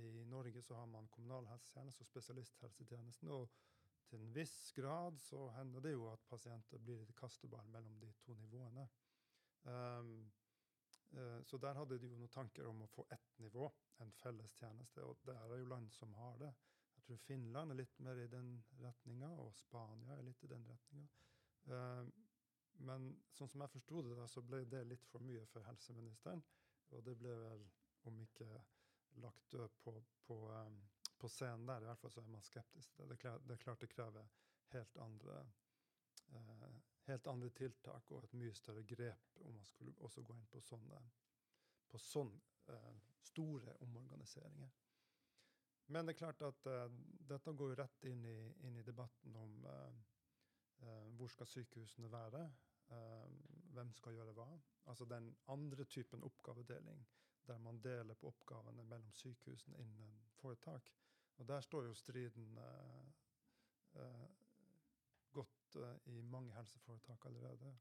I 0.00 0.24
Norge 0.28 0.62
så 0.62 0.76
har 0.80 0.90
man 0.90 1.08
kommunal 1.08 1.48
helsetjeneste 1.52 2.04
og 2.04 2.12
spesialisthelsetjenesten. 2.12 3.30
og 3.30 3.48
til 4.06 4.22
en 4.22 4.34
viss 4.34 4.72
grad 4.72 5.18
så 5.18 5.48
hender 5.56 5.82
det 5.82 5.92
jo 5.96 6.04
at 6.12 6.22
pasienter 6.30 6.78
blir 6.78 7.00
litt 7.00 7.14
kasteball 7.18 7.66
mellom 7.74 7.96
de 7.98 8.12
to 8.22 8.36
nivåene. 8.38 8.84
Um, 9.66 10.30
så 11.46 11.58
der 11.62 11.78
hadde 11.78 11.98
de 11.98 12.08
jo 12.10 12.18
noen 12.18 12.32
tanker 12.32 12.66
om 12.68 12.82
å 12.82 12.88
få 12.92 13.06
ett 13.14 13.38
nivå, 13.40 13.68
en 14.02 14.12
felles 14.18 14.52
tjeneste. 14.58 15.04
Og 15.04 15.22
det 15.24 15.36
er 15.36 15.54
jo 15.60 15.68
land 15.70 15.92
som 15.94 16.12
har 16.18 16.38
det. 16.42 16.50
Jeg 16.96 17.06
tror 17.06 17.22
Finland 17.24 17.72
er 17.72 17.78
litt 17.80 17.98
mer 18.04 18.20
i 18.20 18.28
den 18.32 18.50
retninga, 18.82 19.30
og 19.40 19.54
Spania 19.56 20.16
er 20.16 20.26
litt 20.26 20.44
i 20.44 20.50
den 20.50 20.66
retninga. 20.66 21.08
Uh, 21.70 22.08
men 22.88 23.08
sånn 23.32 23.48
som 23.48 23.62
jeg 23.64 23.72
forsto 23.72 24.02
det, 24.04 24.16
da, 24.18 24.26
så 24.28 24.42
ble 24.44 24.64
det 24.68 24.82
litt 24.90 25.06
for 25.08 25.24
mye 25.24 25.46
for 25.52 25.64
helseministeren. 25.68 26.42
Og 26.92 27.06
det 27.06 27.16
ble 27.20 27.32
vel, 27.40 27.64
om 28.10 28.20
ikke 28.22 28.50
lagt 29.22 29.48
død 29.54 29.78
på, 29.82 29.94
på 30.26 30.42
um, 30.52 30.82
på 31.18 31.28
scenen 31.28 31.66
der 31.66 31.80
i 31.80 31.88
hvert 31.88 32.00
fall 32.00 32.12
så 32.12 32.20
er 32.20 32.32
man 32.32 32.44
skeptisk 32.44 32.98
det. 32.98 33.06
Er 33.16 33.62
klart 33.62 33.80
det 33.80 33.90
krever 33.92 34.28
helt 34.74 34.96
andre, 35.00 35.38
eh, 36.32 36.76
helt 37.06 37.26
andre 37.30 37.50
tiltak 37.54 38.10
og 38.12 38.24
et 38.24 38.34
mye 38.40 38.54
større 38.54 38.82
grep 38.82 39.40
om 39.44 39.54
man 39.54 39.68
skulle 39.70 39.94
også 40.04 40.22
gå 40.26 40.36
inn 40.36 40.50
på 40.50 40.62
sånne 40.64 41.00
på 41.86 41.98
sånne 42.02 42.74
eh, 42.74 42.96
store 43.22 43.76
omorganiseringer. 43.86 44.72
Men 45.86 46.06
det 46.06 46.16
er 46.16 46.18
klart 46.18 46.42
at 46.42 46.66
eh, 46.66 46.86
dette 47.30 47.52
går 47.54 47.76
rett 47.78 48.06
inn 48.10 48.24
i, 48.26 48.38
inn 48.66 48.78
i 48.78 48.84
debatten 48.86 49.36
om 49.38 49.66
eh, 49.70 49.98
eh, 50.82 51.04
hvor 51.18 51.30
skal 51.30 51.50
sykehusene 51.50 52.12
være, 52.12 52.46
hvem 53.74 53.88
skal 53.98 54.14
gjøre 54.14 54.32
hva. 54.36 54.44
Altså 54.86 55.08
den 55.10 55.32
andre 55.50 55.84
typen 55.90 56.22
oppgavedeling 56.22 57.00
der 57.48 57.58
man 57.58 57.80
deler 57.82 58.14
på 58.14 58.28
oppgavene 58.30 58.84
mellom 58.86 59.10
sykehusene 59.10 59.80
innen 59.82 60.12
foretak. 60.38 60.92
Og 61.42 61.48
der 61.48 61.64
står 61.66 61.88
jo 61.88 61.96
striden 61.98 62.54
i 66.12 66.22
mange 66.22 66.54
helseforetak 66.54 67.26
allerede. 67.26 67.72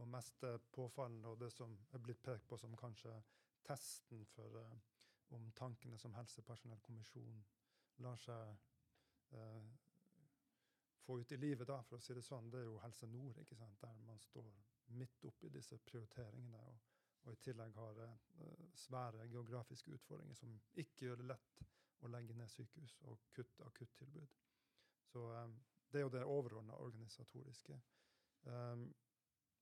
Og 0.00 0.08
mest 0.08 0.44
eh, 0.44 0.58
påfallende, 0.72 1.28
og 1.28 1.40
det 1.40 1.52
som 1.52 1.74
er 1.92 1.98
blitt 1.98 2.22
pekt 2.22 2.48
på 2.48 2.56
som 2.56 2.76
kanskje 2.76 3.12
testen 3.62 4.24
for 4.26 4.56
uh, 4.58 4.78
om 5.36 5.50
tankene 5.54 5.98
som 5.98 6.14
helsepersonellkommisjon 6.14 7.44
lar 8.02 8.16
seg 8.18 8.56
uh, 9.36 9.68
få 11.04 11.18
ut 11.20 11.32
i 11.32 11.38
livet, 11.38 11.68
da, 11.68 11.78
for 11.86 12.00
å 12.00 12.02
si 12.02 12.16
det 12.16 12.24
sånn, 12.26 12.50
det 12.50 12.62
er 12.62 12.66
jo 12.66 12.80
Helse 12.82 13.06
Nord, 13.06 13.38
ikke 13.38 13.58
sant? 13.60 13.78
der 13.84 14.00
man 14.06 14.18
står 14.18 14.50
midt 14.98 15.28
oppi 15.28 15.52
disse 15.52 15.78
prioriteringene. 15.78 16.58
og 16.58 16.80
og 17.22 17.36
i 17.36 17.42
tillegg 17.44 17.76
har 17.78 17.98
uh, 18.02 18.70
svære 18.74 19.28
geografiske 19.30 19.92
utfordringer 19.94 20.34
som 20.34 20.56
ikke 20.74 21.06
gjør 21.06 21.20
det 21.20 21.28
lett 21.30 21.60
å 22.02 22.10
legge 22.10 22.34
ned 22.34 22.50
sykehus 22.50 22.96
og 23.06 23.20
kutte 23.36 23.66
akuttilbud. 23.68 24.32
Så 25.12 25.22
det 25.92 26.00
er 26.00 26.06
jo 26.06 26.12
det 26.14 26.24
overordna 26.24 26.76
organisatoriske. 26.80 27.80
Um, 28.44 28.94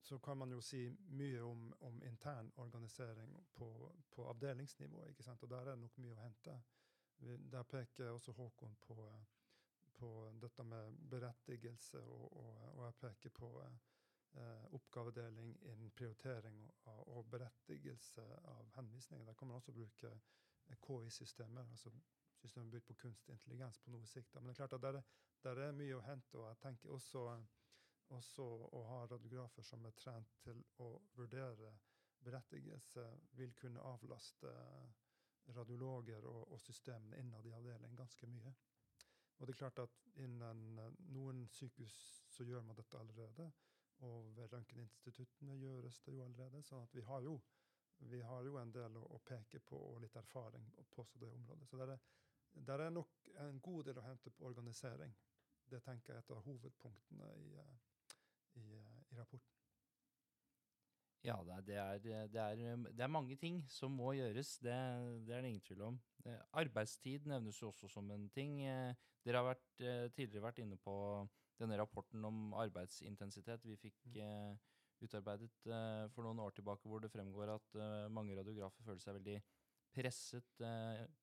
så 0.02 0.18
kan 0.18 0.36
man 0.36 0.52
jo 0.52 0.60
si 0.60 0.96
mye 1.12 1.42
om, 1.42 1.74
om 1.80 2.02
intern 2.02 2.52
organisering 2.56 3.46
på, 3.54 3.92
på, 4.10 4.28
avdelingsnivå. 4.28 5.06
ikke 5.06 5.22
sant? 5.22 5.42
Og 5.42 5.50
der 5.50 5.56
er 5.60 5.74
det 5.74 5.78
nok 5.78 5.98
mye 5.98 6.14
å 6.16 6.22
hente. 6.22 6.56
Der 7.52 7.62
peker 7.68 8.14
også 8.14 8.32
Håkon 8.32 8.76
på, 8.80 8.96
på 9.98 10.10
dette 10.40 10.64
med 10.64 10.96
berettigelse, 11.10 12.00
og, 12.00 12.36
og, 12.36 12.62
og 12.78 12.84
jeg 12.86 12.96
peker 13.02 13.34
på 13.36 13.50
eh, 13.66 14.64
oppgavedeling 14.72 15.52
innen 15.62 15.90
prioritering 15.90 16.62
og, 16.84 17.02
og, 17.08 17.26
berettigelse 17.30 18.24
av 18.54 18.70
henvisninger. 18.78 19.26
Der 19.26 19.36
kan 19.36 19.48
man 19.48 19.60
også 19.60 19.76
bruke 19.76 20.14
KI-systemer, 20.86 21.68
altså 21.70 21.92
systemet 22.40 22.70
bygd 22.70 22.86
på 22.88 22.94
kunstig 22.94 23.36
intelligens 23.36 23.78
på 23.84 23.92
noe 23.92 24.06
sikt. 24.08 24.34
Men 24.34 24.48
det 24.48 24.54
er 24.54 24.62
klart 24.62 24.78
at 24.78 24.82
der, 24.86 25.02
der 25.44 25.62
er 25.66 25.76
mye 25.76 25.96
å 25.96 26.04
hente. 26.04 26.38
og 26.38 26.48
jeg 26.48 26.60
tenker 26.62 26.94
også, 26.96 27.24
også 28.16 28.48
å 28.76 28.82
ha 28.88 29.04
radiografer 29.06 29.62
som 29.62 29.86
er 29.86 29.96
trent 29.96 30.36
til 30.44 30.64
å 30.84 30.90
vurdere 31.16 31.72
berettigelse, 32.20 33.06
vil 33.38 33.54
kunne 33.56 33.80
avlaste 33.80 34.52
radiologer 35.56 36.26
og, 36.28 36.52
og 36.52 36.60
systemene 36.60 37.18
innad 37.18 37.46
i 37.46 37.54
avdelingen 37.56 37.96
ganske 37.96 38.26
mye. 38.26 38.52
Og 39.38 39.46
det 39.46 39.54
er 39.54 39.62
klart 39.62 39.78
at 39.86 40.00
Innen 40.20 40.80
noen 41.14 41.46
sykehus 41.48 41.96
så 42.28 42.44
gjør 42.44 42.64
man 42.66 42.76
dette 42.76 42.98
allerede. 42.98 43.46
Og 44.04 44.30
ved 44.36 44.52
røntgeninstituttene 44.52 45.56
gjøres 45.60 46.00
det 46.04 46.14
jo 46.14 46.24
allerede. 46.24 46.62
så 46.62 46.82
at 46.82 46.94
vi 46.94 47.00
har 47.00 47.22
jo, 47.22 47.40
vi 47.98 48.20
har 48.20 48.44
jo 48.44 48.58
en 48.58 48.72
del 48.72 48.96
å, 48.96 49.04
å, 49.16 49.18
peke 49.18 49.60
på 49.60 49.76
og 49.76 50.00
litt 50.00 50.16
erfaring 50.16 50.66
på 50.90 51.06
det 51.14 51.30
området. 51.30 51.68
Så 51.68 51.76
der 51.76 51.94
er, 51.94 51.98
der 52.52 52.80
er 52.80 52.90
nok 52.90 53.30
en 53.44 53.60
god 53.60 53.84
del 53.84 53.98
å 53.98 54.06
hente 54.08 54.30
på 54.30 54.46
organisering. 54.48 55.14
Det 55.70 55.78
tenker 55.84 56.12
jeg 56.12 56.18
er 56.18 56.24
et 56.24 56.30
av 56.34 56.42
hovedpunktene 56.42 57.26
i, 57.38 57.50
eh, 57.62 58.14
i, 58.58 58.62
eh, 58.74 59.02
i 59.12 59.18
rapporten. 59.18 59.58
Ja, 61.22 61.36
det 61.44 61.52
er, 61.52 61.60
det, 61.62 61.76
er, 62.14 62.26
det, 62.32 62.40
er, 62.40 62.76
det 62.88 63.04
er, 63.04 63.12
mange 63.12 63.36
ting 63.36 63.60
som 63.70 63.92
må 63.92 64.14
gjøres. 64.16 64.54
Det, 64.64 64.74
det 65.28 65.36
er 65.36 65.44
det 65.44 65.50
ingen 65.52 65.66
tvil 65.66 65.82
om. 65.90 65.98
Arbeidstid 66.56 67.28
nevnes 67.28 67.60
jo 67.60 67.68
også 67.68 67.90
som 67.92 68.08
en 68.10 68.24
ting. 68.32 68.56
Dere 68.64 69.42
har 69.42 69.50
vært, 69.50 69.66
tidligere 70.16 70.46
vært 70.46 70.62
inne 70.64 70.80
på 70.80 70.94
denne 71.60 71.76
rapporten 71.76 72.24
om 72.24 72.54
arbeidsintensitet 72.56 73.68
vi 73.68 73.76
fikk 73.76 74.00
mm. 74.16 74.56
utarbeidet 75.04 75.52
for 76.14 76.24
noen 76.24 76.40
år 76.40 76.56
tilbake, 76.56 76.88
hvor 76.88 77.04
det 77.04 77.12
fremgår 77.12 77.52
at 77.52 77.80
mange 78.08 78.38
radiografer 78.40 78.88
føler 78.88 79.04
seg 79.04 79.20
veldig 79.20 79.36
presset 79.92 80.64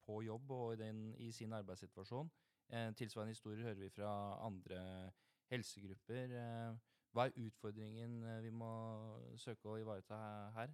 på 0.06 0.22
jobb 0.28 0.54
og 0.54 0.76
i, 0.76 0.82
den, 0.84 1.08
i 1.26 1.32
sin 1.34 1.58
arbeidssituasjon. 1.58 2.30
Tilsvarende 2.70 3.32
historier 3.32 3.70
hører 3.70 3.80
vi 3.80 3.90
fra 3.96 4.12
andre 4.46 4.80
helsegrupper. 5.52 6.34
Hva 7.18 7.26
er 7.26 7.40
utfordringen 7.48 8.20
eh, 8.24 8.44
vi 8.46 8.52
må 8.54 8.70
søke 9.42 9.72
å 9.72 9.80
ivareta 9.82 10.18
her? 10.58 10.74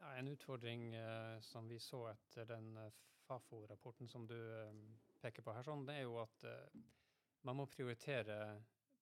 Ja, 0.00 0.14
en 0.16 0.30
utfordring 0.32 0.86
eh, 0.96 1.38
som 1.44 1.68
vi 1.68 1.76
så 1.82 2.06
etter 2.14 2.48
den 2.48 2.70
eh, 2.80 3.00
Fafo-rapporten 3.26 4.08
som 4.08 4.24
du 4.26 4.34
eh, 4.34 4.78
peker 5.20 5.44
på 5.44 5.52
her, 5.54 5.66
sånn, 5.66 5.84
det 5.86 5.98
er 6.00 6.06
jo 6.06 6.16
at 6.22 6.46
eh, 6.48 6.80
man 7.46 7.60
må 7.60 7.68
prioritere 7.70 8.38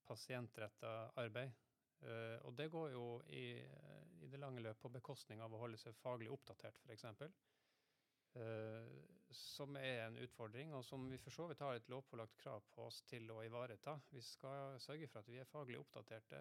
pasientretta 0.09 1.13
arbeid. 1.23 1.55
Eh, 2.03 2.37
og 2.49 2.59
det 2.59 2.67
går 2.75 2.91
jo 2.97 3.07
i, 3.31 3.47
i, 4.19 4.27
det 4.27 4.41
lange 4.43 4.65
løp 4.65 4.83
på 4.83 4.91
bekostning 4.93 5.41
av 5.45 5.55
å 5.55 5.63
holde 5.63 5.79
seg 5.81 5.97
faglig 6.01 6.33
oppdatert, 6.33 6.83
f.eks. 6.85 7.07
Uh, 8.35 8.87
som 9.31 9.77
er 9.79 10.05
en 10.07 10.19
utfordring, 10.19 10.73
og 10.75 10.85
som 10.85 11.05
vi 11.11 11.19
for 11.19 11.35
så 11.35 11.47
vidt 11.51 11.63
har 11.63 11.77
et 11.77 11.89
lovpålagt 11.91 12.37
krav 12.41 12.65
på 12.75 12.87
oss 12.89 13.01
til 13.07 13.31
å 13.31 13.43
ivareta. 13.47 13.97
Vi 14.11 14.23
skal 14.25 14.79
sørge 14.83 15.09
for 15.11 15.23
at 15.23 15.31
vi 15.31 15.39
er 15.39 15.51
faglig 15.51 15.79
oppdaterte. 15.79 16.41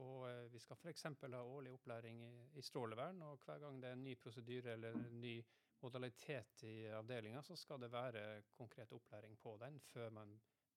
Og 0.00 0.26
uh, 0.26 0.46
vi 0.52 0.60
skal 0.62 0.78
f.eks. 0.78 1.08
ha 1.22 1.42
årlig 1.42 1.72
opplæring 1.74 2.22
i, 2.26 2.34
i, 2.58 2.62
strålevern. 2.62 3.22
Og 3.26 3.42
hver 3.46 3.62
gang 3.64 3.80
det 3.82 3.90
er 3.90 3.98
en 3.98 4.06
ny 4.06 4.14
prosedyre 4.22 4.76
eller 4.76 4.96
en 4.98 5.20
ny 5.22 5.34
modalitet 5.80 6.64
i 6.68 6.76
avdelinga, 6.92 7.42
så 7.42 7.56
skal 7.56 7.80
det 7.80 7.92
være 7.92 8.24
konkret 8.56 8.92
opplæring 8.92 9.36
på 9.40 9.56
den 9.62 9.80
før 9.90 10.10
man 10.12 10.34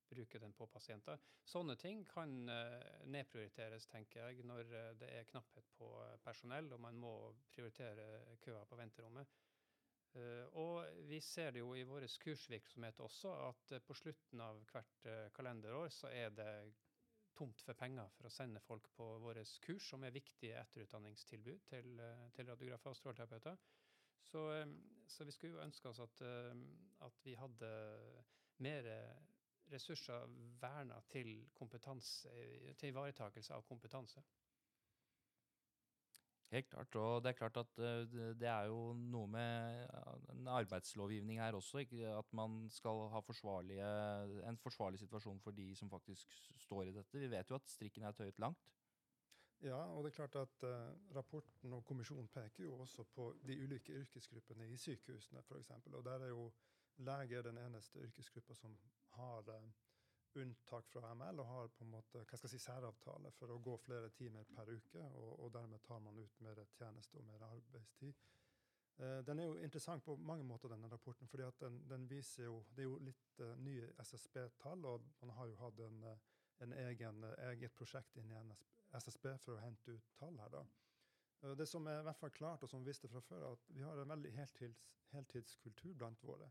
bruker 0.09 0.39
den 0.39 0.53
på 0.53 0.67
pasienter. 0.71 1.19
Sånne 1.45 1.75
ting 1.79 2.03
kan 2.09 2.33
uh, 2.49 3.05
nedprioriteres, 3.09 3.87
tenker 3.91 4.27
jeg, 4.29 4.45
når 4.47 4.69
det 4.99 5.09
er 5.09 5.29
knapphet 5.31 5.73
på 5.77 5.89
personell 6.23 6.69
og 6.73 6.81
man 6.85 6.99
må 6.99 7.13
prioritere 7.53 8.37
køa 8.45 8.63
på 8.69 8.79
venterommet. 8.79 9.41
Uh, 10.13 10.45
og 10.61 11.05
vi 11.09 11.17
ser 11.25 11.51
det 11.51 11.63
jo 11.63 11.71
i 11.73 11.85
vår 11.89 12.05
kursvirksomhet 12.21 12.99
også, 13.01 13.31
at 13.47 13.71
uh, 13.73 13.79
på 13.81 13.95
slutten 13.97 14.43
av 14.45 14.59
hvert 14.69 15.07
uh, 15.09 15.29
kalenderår 15.33 15.89
så 15.89 16.11
er 16.13 16.35
det 16.37 16.49
tomt 17.33 17.63
for 17.65 17.73
penger 17.73 18.11
for 18.13 18.29
å 18.29 18.33
sende 18.33 18.61
folk 18.61 18.91
på 18.93 19.07
våre 19.23 19.41
kurs, 19.65 19.87
som 19.89 20.05
er 20.05 20.13
viktige 20.13 20.59
etterutdanningstilbud 20.61 21.63
til, 21.65 22.03
til 22.35 22.51
radiografer 22.51 22.93
og 22.93 22.99
stråleterapeuter. 22.99 23.57
Så, 24.21 24.43
så, 25.09 25.25
vi 25.25 25.33
skulle 25.33 25.57
jo 25.57 25.65
ønske 25.65 25.89
oss 25.89 26.03
at, 26.05 26.21
at 27.07 27.25
vi 27.25 27.33
hadde 27.35 27.71
mer 28.61 28.85
ressurser 29.73 30.29
verna 30.61 31.01
til, 31.09 31.33
til 31.57 32.91
ivaretakelse 32.91 33.57
av 33.57 33.65
kompetanse. 33.65 34.21
Helt 36.53 36.69
klart. 36.69 36.95
Og 37.01 37.23
det 37.23 37.31
er 37.31 37.37
klart 37.39 37.57
at 37.57 37.79
det 38.37 38.49
er 38.49 38.67
jo 38.69 38.93
noe 38.93 39.29
med 39.33 39.87
en 40.35 40.51
arbeidslovgivning 40.53 41.39
her 41.41 41.57
også. 41.57 41.81
Ikke? 41.81 42.11
At 42.13 42.29
man 42.37 42.67
skal 42.69 43.07
ha 43.09 43.23
en 43.23 44.59
forsvarlig 44.61 45.01
situasjon 45.01 45.41
for 45.41 45.57
de 45.57 45.71
som 45.75 45.89
faktisk 45.89 46.37
står 46.67 46.91
i 46.91 46.95
dette. 46.99 47.17
Vi 47.17 47.31
vet 47.31 47.49
jo 47.49 47.57
at 47.57 47.73
strikken 47.73 48.05
er 48.05 48.13
tøyet 48.13 48.37
langt. 48.43 48.69
Ja, 49.63 49.75
og 49.75 50.03
det 50.03 50.11
er 50.11 50.15
klart 50.15 50.35
at 50.35 50.63
uh, 50.67 51.15
rapporten 51.15 51.73
og 51.73 51.85
kommisjonen 51.85 52.27
peker 52.27 52.63
jo 52.63 52.79
også 52.83 53.03
på 53.03 53.29
de 53.47 53.55
ulike 53.63 53.93
yrkesgruppene 53.93 54.67
i 54.67 54.77
sykehusene, 54.77 55.41
f.eks. 55.41 55.69
Og 55.69 56.05
der 56.05 56.19
er 56.19 56.27
jo 56.27 56.51
leger 56.97 57.41
den 57.41 57.57
eneste 57.57 57.99
yrkesgruppa 57.99 58.53
som 58.53 58.77
har 59.15 59.39
uh, 59.39 59.69
unntak 60.37 60.87
fra 60.91 61.13
ML 61.15 61.39
og 61.39 61.47
har 61.47 61.71
på 61.77 61.85
en 61.85 61.91
måte, 61.93 62.21
hva 62.23 62.37
skal 62.37 62.49
jeg 62.49 62.59
si, 62.59 62.65
særavtale 62.65 63.31
for 63.37 63.53
å 63.53 63.59
gå 63.63 63.77
flere 63.85 64.09
timer 64.17 64.47
per 64.55 64.71
uke. 64.73 65.01
Og, 65.01 65.31
og 65.45 65.51
dermed 65.53 65.83
tar 65.85 65.99
man 66.03 66.19
ut 66.19 66.39
mer 66.45 66.61
tjeneste 66.77 67.19
og 67.21 67.27
mer 67.27 67.45
arbeidstid. 67.47 68.23
Uh, 68.99 69.19
den 69.25 69.39
er 69.39 69.49
jo 69.49 69.55
interessant 69.65 70.03
på 70.05 70.15
mange 70.15 70.45
måter, 70.45 70.69
denne 70.69 70.89
rapporten. 70.91 71.27
fordi 71.27 71.43
at 71.43 71.59
den, 71.59 71.81
den 71.89 72.09
viser 72.09 72.43
jo, 72.43 72.63
Det 72.75 72.83
er 72.83 72.89
jo 72.89 72.99
litt 73.01 73.39
uh, 73.41 73.55
nye 73.57 73.89
SSB-tall, 74.05 74.85
og 74.85 75.09
man 75.21 75.35
har 75.37 75.49
jo 75.49 75.59
hatt 75.63 75.79
en, 75.87 76.03
uh, 76.03 76.17
en 76.61 76.73
egen, 76.85 77.25
eget 77.49 77.73
prosjekt 77.73 78.17
inni 78.17 78.37
SSB 78.93 79.37
for 79.41 79.55
å 79.55 79.63
hente 79.63 79.91
ut 79.91 80.11
tall 80.19 80.37
her. 80.39 80.49
da. 80.49 80.65
Det 81.57 81.65
som 81.67 81.87
er 81.87 81.99
i 81.99 82.03
hvert 82.07 82.19
fall 82.19 82.31
klart, 82.31 82.63
og 82.63 82.69
som 82.69 82.79
vi 82.79 82.91
visste 82.91 83.09
fra 83.11 83.19
før, 83.19 83.41
er 83.41 83.57
at 83.57 83.65
vi 83.67 83.81
har 83.83 83.99
en 83.99 84.13
veldig 84.13 84.31
heltids, 84.31 84.85
heltidskultur 85.11 85.93
blant 85.97 86.23
våre. 86.23 86.47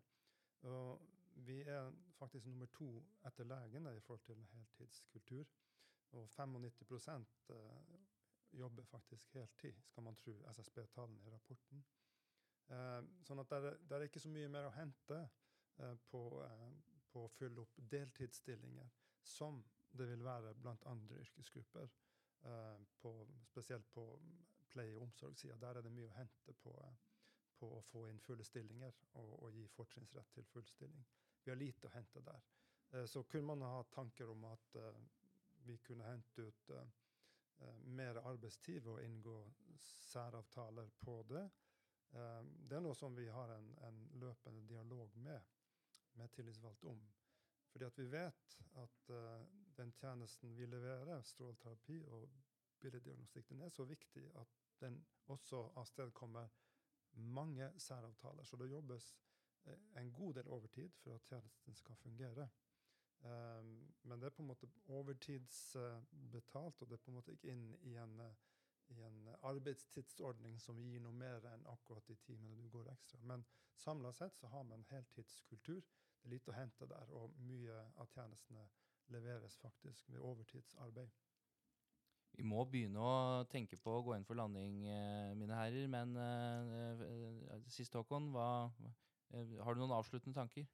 Og 0.68 1.01
vi 1.35 1.62
er 1.62 1.92
faktisk 2.18 2.47
nummer 2.47 2.66
to 2.66 2.88
etter 3.27 3.45
legene 3.45 3.97
i 3.97 4.01
forhold 4.01 4.25
til 4.27 4.47
heltidskultur. 4.53 5.45
Og 6.12 6.29
95 6.31 7.51
eh, 7.51 7.57
jobber 8.53 8.85
faktisk 8.85 9.35
heltid, 9.35 9.83
skal 9.87 10.03
man 10.03 10.16
tro 10.16 10.45
SSB-tallene 10.51 11.21
i 11.25 11.31
rapporten. 11.33 11.85
Eh, 12.68 13.01
sånn 13.25 13.40
at 13.40 13.55
det 13.81 13.97
er 13.97 14.05
ikke 14.07 14.21
så 14.21 14.33
mye 14.33 14.51
mer 14.53 14.68
å 14.68 14.75
hente 14.77 15.23
eh, 15.79 15.95
på, 16.11 16.23
å 17.16 17.27
fylle 17.38 17.64
opp 17.64 17.81
deltidsstillinger, 17.95 18.92
som 19.25 19.62
det 19.92 20.09
vil 20.09 20.25
være 20.25 20.55
blant 20.55 20.85
andre 20.88 21.21
yrkesgrupper. 21.25 21.88
På, 22.99 23.11
spesielt 23.47 23.87
på 23.95 24.03
pleie- 24.73 24.97
og 24.97 25.03
omsorgssida. 25.03 25.55
Der 25.62 25.79
er 25.79 25.85
det 25.87 25.92
mye 25.95 26.09
å 26.09 26.14
hente 26.16 26.53
på, 26.59 26.73
på 27.61 27.68
å 27.77 27.83
få 27.87 28.07
inn 28.11 28.18
fulle 28.18 28.45
stillinger 28.45 28.97
og, 29.21 29.35
og 29.45 29.53
gi 29.55 29.68
fortrinnsrett 29.71 30.33
til 30.35 30.49
full 30.51 30.66
stilling. 30.66 31.05
Vi 31.44 31.50
har 31.50 31.59
lite 31.59 31.88
å 31.88 31.94
hente 31.94 32.20
der. 32.22 32.42
Eh, 32.92 33.05
så 33.07 33.22
kunne 33.22 33.46
man 33.46 33.62
ha 33.62 33.83
tanker 33.83 34.31
om 34.31 34.44
at 34.44 34.76
eh, 34.76 35.00
vi 35.66 35.78
kunne 35.78 36.05
hente 36.05 36.42
ut 36.42 36.70
eh, 36.70 36.85
mer 37.85 38.20
arbeidstid 38.26 38.87
og 38.87 39.02
inngå 39.02 39.37
særavtaler 39.78 40.90
på 40.98 41.22
det. 41.22 41.44
Det 42.12 42.76
er 42.76 42.83
noe 42.85 42.92
som 42.98 43.14
vi 43.16 43.24
har 43.33 43.48
en, 43.55 43.68
en 43.87 44.00
løpende 44.20 44.61
dialog 44.68 45.14
med, 45.16 45.46
med 46.18 46.33
tillitsvalgte 46.35 46.90
om. 46.90 46.98
Fordi 47.70 47.87
at 47.87 48.00
vi 48.00 48.05
vet 48.12 48.57
at 48.83 49.12
den 49.78 49.94
tjenesten 49.96 50.52
vi 50.59 50.66
leverer, 50.68 51.22
stråleterapi 51.24 52.02
og 52.12 52.26
billeddiagnostikk, 52.83 53.48
den 53.48 53.62
er 53.64 53.72
så 53.72 53.87
viktig 53.88 54.26
at 54.42 54.59
den 54.83 54.98
også 55.33 55.62
avstedkommer 55.81 56.50
mange 57.14 57.70
særavtaler. 57.78 58.44
Så 58.44 58.57
det 58.61 58.70
jobbes 58.74 59.14
en 59.96 60.12
god 60.12 60.35
del 60.35 60.48
overtid 60.48 60.90
for 61.03 61.14
at 61.14 61.27
tjenesten 61.29 61.75
skal 61.75 61.96
fungere. 61.96 62.48
Um, 63.22 63.94
men 64.03 64.20
det 64.20 64.27
er 64.27 64.35
på 64.35 64.42
en 64.42 64.48
måte 64.51 64.66
overtidsbetalt, 64.88 66.83
og 66.83 66.88
det 66.88 66.96
er 66.96 67.05
på 67.05 67.11
en 67.11 67.18
måte 67.20 67.33
ikke 67.33 67.53
inn 67.53 67.68
i 67.87 67.94
en, 68.03 68.16
i 68.90 69.03
en 69.07 69.29
arbeidstidsordning 69.46 70.59
som 70.61 70.81
gir 70.83 71.01
noe 71.05 71.14
mer 71.14 71.46
enn 71.53 71.66
akkurat 71.70 72.09
de 72.09 72.16
timene 72.27 72.59
du 72.59 72.68
går 72.72 72.90
ekstra. 72.90 73.20
Men 73.22 73.44
samla 73.79 74.12
sett 74.12 74.38
så 74.38 74.51
har 74.51 74.66
man 74.66 74.83
heltidskultur. 74.90 75.83
Det 75.83 76.27
er 76.27 76.35
lite 76.35 76.51
å 76.51 76.57
hente 76.57 76.88
der, 76.90 77.12
og 77.14 77.37
mye 77.46 77.77
av 78.03 78.11
tjenestene 78.11 78.66
leveres 79.14 79.59
faktisk 79.59 80.11
ved 80.11 80.22
overtidsarbeid. 80.22 81.11
Vi 82.33 82.44
må 82.48 82.64
begynne 82.64 83.01
å 83.05 83.44
tenke 83.53 83.77
på 83.77 83.92
å 83.92 84.03
gå 84.07 84.14
inn 84.16 84.25
for 84.25 84.38
landing, 84.38 84.87
eh, 84.88 85.35
mine 85.37 85.55
herrer. 85.59 85.88
Men 85.92 86.16
uh, 86.16 87.59
sist, 87.68 87.92
Håkon, 87.94 88.31
hva, 88.33 88.70
Eh, 88.81 88.90
har 89.33 89.75
du 89.75 89.81
noen 89.81 89.95
avsluttende 89.97 90.37
tanker? 90.37 90.66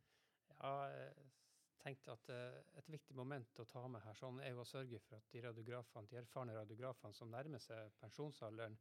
Ja, 0.59 0.73
jeg 0.91 1.29
tenkte 1.83 2.15
at 2.17 2.31
uh, 2.35 2.61
Et 2.81 2.91
viktig 2.91 3.17
moment 3.17 3.61
å 3.63 3.67
ta 3.69 3.85
med 3.91 4.03
her 4.05 4.17
sånn 4.19 4.41
er 4.43 4.55
jo 4.55 4.65
å 4.65 4.69
sørge 4.69 5.01
for 5.07 5.19
at 5.19 5.29
de 5.33 5.43
radiografene, 5.45 6.11
de 6.11 6.21
erfarne 6.21 6.57
radiografene 6.57 7.15
som 7.15 7.31
nærmer 7.31 7.63
seg 7.63 7.93
pensjonsalderen, 8.01 8.77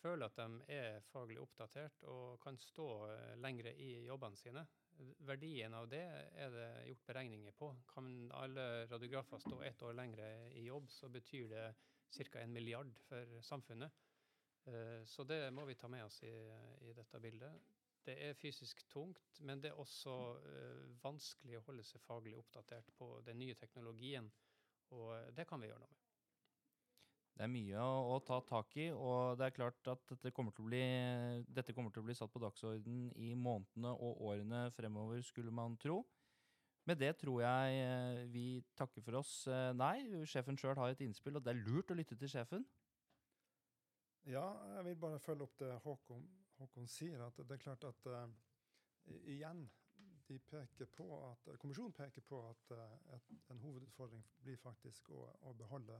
føler 0.00 0.28
at 0.28 0.36
de 0.40 0.76
er 0.76 1.04
faglig 1.08 1.38
oppdatert 1.40 2.02
og 2.12 2.40
kan 2.44 2.58
stå 2.60 2.88
uh, 3.08 3.34
lengre 3.40 3.74
i 3.80 4.06
jobbene 4.08 4.40
sine. 4.40 4.64
Verdien 5.26 5.74
av 5.74 5.88
det 5.90 6.04
er 6.38 6.52
det 6.54 6.66
gjort 6.86 7.06
beregninger 7.08 7.54
på. 7.58 7.72
Kan 7.90 8.10
alle 8.38 8.86
radiografer 8.86 9.40
stå 9.42 9.58
ett 9.66 9.82
år 9.82 9.96
lengre 9.98 10.28
i 10.54 10.68
jobb, 10.68 10.86
så 10.92 11.10
betyr 11.10 11.48
det 11.50 11.64
ca. 12.14 12.38
en 12.38 12.52
milliard 12.54 12.92
for 13.08 13.40
samfunnet. 13.42 13.90
Så 15.10 15.26
det 15.26 15.50
må 15.50 15.64
vi 15.66 15.74
ta 15.74 15.90
med 15.90 16.06
oss 16.06 16.20
i, 16.22 16.30
i 16.86 16.92
dette 16.94 17.18
bildet. 17.20 17.58
Det 18.04 18.14
er 18.20 18.36
fysisk 18.36 18.82
tungt, 18.92 19.38
men 19.40 19.62
det 19.62 19.70
er 19.72 19.80
også 19.80 20.14
uh, 20.36 20.88
vanskelig 21.00 21.56
å 21.56 21.64
holde 21.70 21.84
seg 21.88 22.02
faglig 22.04 22.36
oppdatert 22.36 22.90
på 22.98 23.08
den 23.24 23.38
nye 23.40 23.56
teknologien. 23.56 24.28
Og 24.92 25.14
eh, 25.16 25.30
det 25.34 25.46
kan 25.48 25.62
vi 25.62 25.70
gjøre 25.70 25.80
noe 25.80 25.88
med. 25.88 26.00
Det 27.34 27.46
er 27.46 27.50
mye 27.50 27.80
å, 27.82 27.94
å, 28.12 28.18
ta 28.22 28.36
tak 28.46 28.76
i, 28.78 28.90
og 28.92 29.40
det 29.40 29.48
er 29.48 29.54
klart 29.56 29.88
at 29.90 30.04
dette 30.12 30.30
kommer, 30.36 30.54
bli, 30.54 30.82
dette 31.48 31.72
kommer 31.74 31.90
til 31.90 32.04
å 32.04 32.06
bli 32.06 32.14
satt 32.14 32.30
på 32.30 32.42
dagsorden 32.44 33.08
i 33.16 33.32
månedene 33.34 33.90
og 33.96 34.20
årene 34.28 34.68
fremover, 34.76 35.24
skulle 35.26 35.50
man 35.50 35.74
tro. 35.82 36.02
Med 36.86 37.00
det 37.00 37.14
tror 37.24 37.40
jeg 37.42 37.80
eh, 37.80 38.20
vi 38.30 38.46
takker 38.76 39.02
for 39.02 39.22
oss. 39.24 39.32
Nei, 39.74 39.96
sjefen 40.28 40.60
sjøl 40.60 40.76
har 40.78 40.92
et 40.92 41.02
innspill, 41.02 41.40
og 41.40 41.46
det 41.48 41.56
er 41.56 41.64
lurt 41.64 41.90
å 41.90 41.98
lytte 41.98 42.20
til 42.20 42.30
sjefen. 42.36 42.68
Ja, 44.28 44.44
jeg 44.76 44.90
vil 44.92 45.00
bare 45.00 45.18
følge 45.20 45.48
opp 45.48 45.58
det 45.60 45.72
Håkon, 45.84 46.28
Håkon 46.58 46.88
sier. 46.88 47.22
at 47.26 47.36
Det 47.36 47.50
er 47.50 47.62
klart 47.62 47.84
at 47.84 48.06
uh, 48.06 48.28
igjen, 49.26 49.70
de 50.28 50.38
peker 50.38 50.86
på 50.86 51.06
at, 51.30 51.48
Kommisjonen 51.60 51.92
peker 51.92 52.22
på 52.24 52.40
at 52.48 52.70
uh, 52.70 53.14
et, 53.14 53.32
en 53.50 53.60
hovedutfordring 53.60 54.24
blir 54.42 54.56
faktisk 54.56 55.10
å, 55.10 55.24
å, 55.42 55.52
beholde 55.52 55.98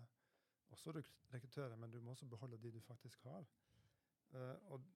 også 0.75 0.95
rekruttere, 1.33 1.77
men 1.77 1.91
du 1.91 2.01
må 2.01 2.15
også 2.15 2.27
beholde 2.27 2.59
de 2.59 2.73
du 2.73 2.81
faktisk 2.81 3.25
har. 3.29 3.47
Uh, 4.35 4.57
og 4.73 4.87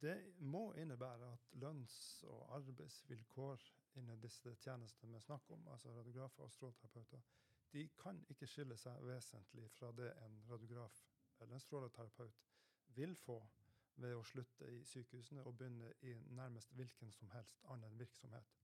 det 0.00 0.16
må 0.38 0.72
innebære 0.80 1.32
at 1.32 1.52
lønns- 1.60 2.24
og 2.24 2.56
arbeidsvilkår 2.56 3.66
innen 4.00 4.20
disse 4.22 4.54
tjenestene 4.62 5.12
vi 5.12 5.20
snakker 5.20 5.54
om, 5.54 5.68
altså 5.68 5.92
radiografer 5.92 6.46
og 6.46 6.52
stråleterapeuter, 6.52 7.20
de 7.72 7.88
kan 7.98 8.18
ikke 8.30 8.48
skille 8.48 8.76
seg 8.80 9.02
vesentlig 9.06 9.68
fra 9.70 9.92
det 9.94 10.10
en 10.24 10.40
radiograf 10.50 11.02
eller 11.40 11.54
en 11.54 11.60
stråleterapeut 11.60 12.40
vil 12.96 13.14
få 13.16 13.38
ved 13.94 14.14
å 14.16 14.24
slutte 14.24 14.68
i 14.70 14.84
sykehusene 14.86 15.42
og 15.46 15.56
begynne 15.58 15.92
i 16.06 16.14
nærmest 16.36 16.72
hvilken 16.76 17.12
som 17.12 17.30
helst 17.34 17.64
annen 17.72 17.98
virksomhet. 17.98 18.54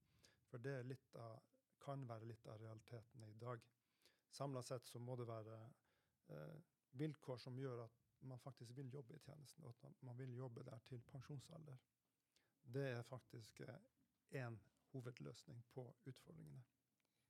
For 0.50 0.62
det 0.62 0.78
av, 1.14 1.42
kan 1.82 2.06
være 2.08 2.28
litt 2.30 2.46
av 2.46 2.60
realiteten 2.60 3.24
i 3.24 3.34
dag. 3.40 3.62
Samla 4.30 4.62
sett 4.62 4.86
så 4.86 4.98
må 4.98 5.16
det 5.16 5.28
være 5.28 5.58
eh, 6.28 6.56
vilkår 6.98 7.38
som 7.38 7.58
gjør 7.58 7.84
at 7.84 8.02
man 8.26 8.40
faktisk 8.40 8.76
vil 8.76 8.92
jobbe 8.92 9.14
i 9.14 9.22
tjenesten, 9.22 9.64
og 9.64 9.74
at 9.84 10.02
man 10.02 10.18
vil 10.18 10.32
jobbe 10.34 10.64
der 10.64 10.78
til 10.88 11.02
pensjonsalder. 11.10 11.76
Det 12.74 12.88
er 12.94 13.02
faktisk 13.02 13.60
én 13.60 14.56
eh, 14.56 14.72
hovedløsning 14.92 15.64
på 15.74 15.84
utfordringene. 16.06 16.62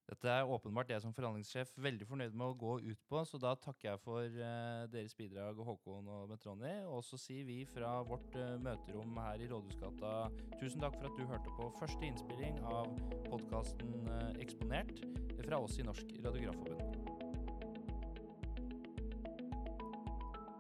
Dette 0.07 0.31
er 0.31 0.47
åpenbart 0.47 0.91
jeg 0.93 1.03
som 1.03 1.11
forhandlingssjef 1.15 1.73
veldig 1.83 2.07
fornøyd 2.07 2.35
med 2.39 2.53
å 2.53 2.57
gå 2.59 2.77
ut 2.85 3.01
på, 3.11 3.23
så 3.27 3.41
da 3.43 3.57
takker 3.59 3.89
jeg 3.89 4.03
for 4.05 4.37
uh, 4.39 4.85
deres 4.93 5.17
bidrag, 5.19 5.59
Håkon 5.67 6.07
og 6.15 6.29
Metroni. 6.31 6.77
Og 6.87 7.03
så 7.03 7.19
sier 7.19 7.43
vi 7.49 7.65
fra 7.67 7.97
vårt 8.07 8.37
uh, 8.39 8.55
møterom 8.63 9.19
her 9.19 9.43
i 9.43 9.49
Rådhusgata 9.51 10.13
tusen 10.61 10.85
takk 10.85 10.95
for 11.01 11.11
at 11.11 11.19
du 11.19 11.27
hørte 11.27 11.57
på 11.59 11.73
første 11.81 12.07
innspilling 12.07 12.61
av 12.71 12.93
podkasten 13.27 14.07
uh, 14.07 14.31
Eksponert 14.43 15.03
fra 15.41 15.59
oss 15.67 15.81
i 15.83 15.89
Norsk 15.89 16.15
Radiografforbund. 16.23 17.03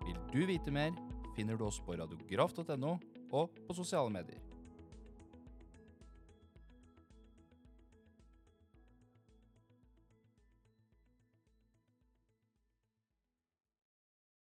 Vil 0.08 0.20
du 0.34 0.42
vite 0.50 0.74
mer, 0.74 0.98
finner 1.38 1.54
du 1.54 1.68
oss 1.70 1.78
på 1.86 1.94
radiograf.no 1.94 2.96
og 3.30 3.62
på 3.62 3.78
sosiale 3.78 4.10
medier. 4.10 4.55